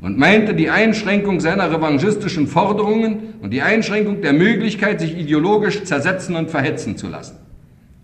[0.00, 6.36] und meinte die Einschränkung seiner revanchistischen Forderungen und die Einschränkung der Möglichkeit, sich ideologisch zersetzen
[6.36, 7.36] und verhetzen zu lassen.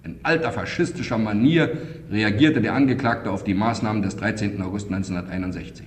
[0.04, 1.70] In alter faschistischer Manier
[2.10, 4.60] reagierte der Angeklagte auf die Maßnahmen des 13.
[4.62, 5.86] August 1961.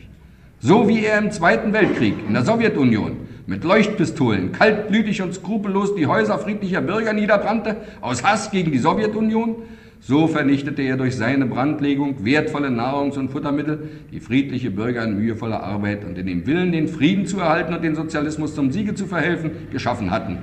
[0.60, 6.08] So wie er im Zweiten Weltkrieg in der Sowjetunion mit Leuchtpistolen kaltblütig und skrupellos die
[6.08, 9.58] Häuser friedlicher Bürger niederbrannte, aus Hass gegen die Sowjetunion,
[10.00, 15.64] so vernichtete er durch seine Brandlegung wertvolle Nahrungs- und Futtermittel, die friedliche Bürger in mühevoller
[15.64, 19.06] Arbeit und in dem Willen, den Frieden zu erhalten und den Sozialismus zum Siege zu
[19.06, 20.38] verhelfen, geschaffen hatten.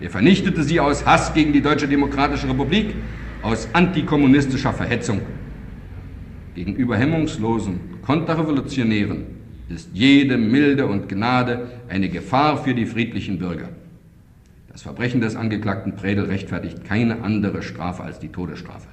[0.00, 2.94] Er vernichtete sie aus Hass gegen die Deutsche Demokratische Republik,
[3.42, 5.20] aus antikommunistischer Verhetzung.
[6.54, 9.24] Gegenüber hemmungslosen Konterrevolutionären
[9.68, 13.70] ist jede Milde und Gnade eine Gefahr für die friedlichen Bürger.
[14.72, 18.88] Das Verbrechen des Angeklagten Predel rechtfertigt keine andere Strafe als die Todesstrafe.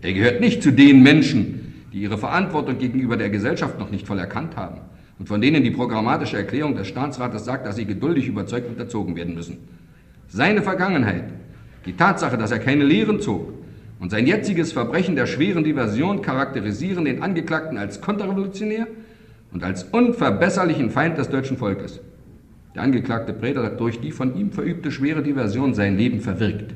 [0.00, 4.18] Er gehört nicht zu den Menschen, die ihre Verantwortung gegenüber der Gesellschaft noch nicht voll
[4.18, 4.80] erkannt haben
[5.18, 9.14] und von denen die programmatische Erklärung des Staatsrates sagt, dass sie geduldig überzeugt und erzogen
[9.14, 9.58] werden müssen.
[10.28, 11.24] Seine Vergangenheit,
[11.84, 13.52] die Tatsache, dass er keine Lehren zog
[13.98, 18.86] und sein jetziges Verbrechen der schweren Diversion charakterisieren den Angeklagten als konterrevolutionär
[19.52, 22.00] und als unverbesserlichen Feind des deutschen Volkes.
[22.74, 26.72] Der Angeklagte Preder hat durch die von ihm verübte schwere Diversion sein Leben verwirkt.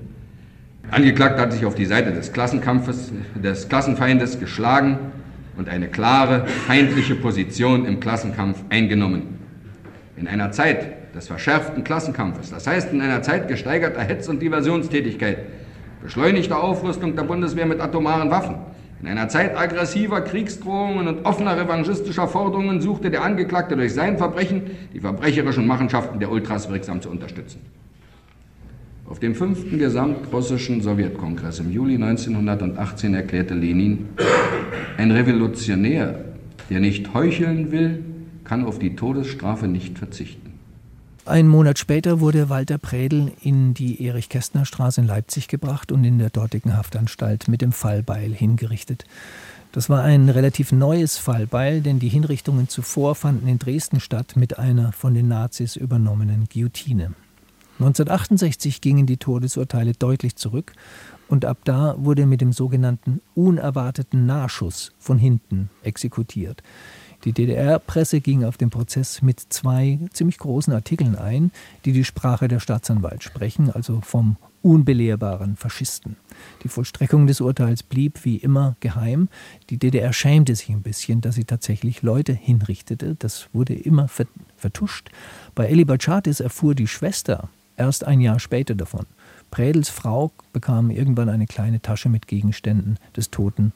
[0.85, 4.99] Der Angeklagte hat sich auf die Seite des Klassenkampfes, des Klassenfeindes geschlagen
[5.57, 9.39] und eine klare, feindliche Position im Klassenkampf eingenommen.
[10.17, 15.39] In einer Zeit des verschärften Klassenkampfes, das heißt in einer Zeit gesteigerter Hetz- und Diversionstätigkeit,
[16.03, 18.57] beschleunigter Aufrüstung der Bundeswehr mit atomaren Waffen,
[19.05, 24.63] in einer Zeit aggressiver Kriegsdrohungen und offener revanchistischer Forderungen suchte der Angeklagte durch sein Verbrechen
[24.95, 27.61] die verbrecherischen Machenschaften der Ultras wirksam zu unterstützen.
[29.07, 34.09] Auf dem fünften Gesamtrussischen Sowjetkongress im Juli 1918 erklärte Lenin,
[34.97, 36.25] ein Revolutionär,
[36.71, 38.03] der nicht heucheln will,
[38.45, 40.54] kann auf die Todesstrafe nicht verzichten.
[41.27, 46.29] Ein Monat später wurde Walter Prädel in die Erich-Kästner-Straße in Leipzig gebracht und in der
[46.29, 49.07] dortigen Haftanstalt mit dem Fallbeil hingerichtet.
[49.73, 54.59] Das war ein relativ neues Fallbeil, denn die Hinrichtungen zuvor fanden in Dresden statt mit
[54.59, 57.15] einer von den Nazis übernommenen Guillotine.
[57.79, 60.75] 1968 gingen die Todesurteile deutlich zurück
[61.29, 66.63] und ab da wurde mit dem sogenannten unerwarteten Nahschuss von hinten exekutiert.
[67.25, 71.53] Die DDR-Presse ging auf den Prozess mit zwei ziemlich großen Artikeln ein,
[71.85, 76.17] die die Sprache der Staatsanwalt sprechen, also vom unbelehrbaren Faschisten.
[76.63, 79.29] Die Vollstreckung des Urteils blieb wie immer geheim.
[79.71, 83.15] Die DDR schämte sich ein bisschen, dass sie tatsächlich Leute hinrichtete.
[83.19, 84.09] Das wurde immer
[84.57, 85.11] vertuscht.
[85.55, 89.07] Bei Eli Bachatis erfuhr die Schwester erst ein Jahr später davon.
[89.51, 93.73] Prädels Frau bekam irgendwann eine kleine Tasche mit Gegenständen des Toten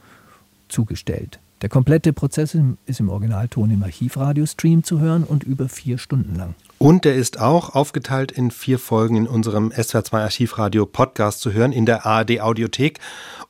[0.69, 1.39] zugestellt.
[1.61, 2.57] Der komplette Prozess
[2.87, 6.55] ist im Originalton im Archivradiostream zu hören und über vier Stunden lang.
[6.79, 11.73] Und er ist auch aufgeteilt in vier Folgen in unserem SWR2 Archivradio Podcast zu hören
[11.73, 13.01] in der ARD Audiothek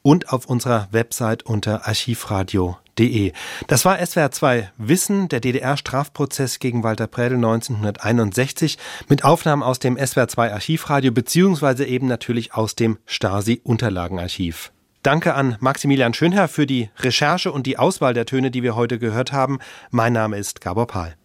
[0.00, 3.32] und auf unserer Website unter archivradio.de.
[3.66, 8.78] Das war SWR2 Wissen, der DDR-Strafprozess gegen Walter Prädel 1961
[9.10, 14.72] mit Aufnahmen aus dem SWR2 Archivradio beziehungsweise eben natürlich aus dem Stasi-Unterlagenarchiv.
[15.08, 18.98] Danke an Maximilian Schönherr für die Recherche und die Auswahl der Töne, die wir heute
[18.98, 19.58] gehört haben.
[19.90, 21.16] Mein Name ist Gabor Pahl.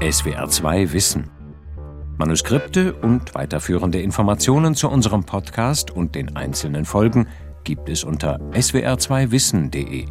[0.00, 1.28] SWR 2 Wissen.
[2.18, 7.26] Manuskripte und weiterführende Informationen zu unserem Podcast und den einzelnen Folgen
[7.64, 10.06] gibt es unter swr2wissen.de.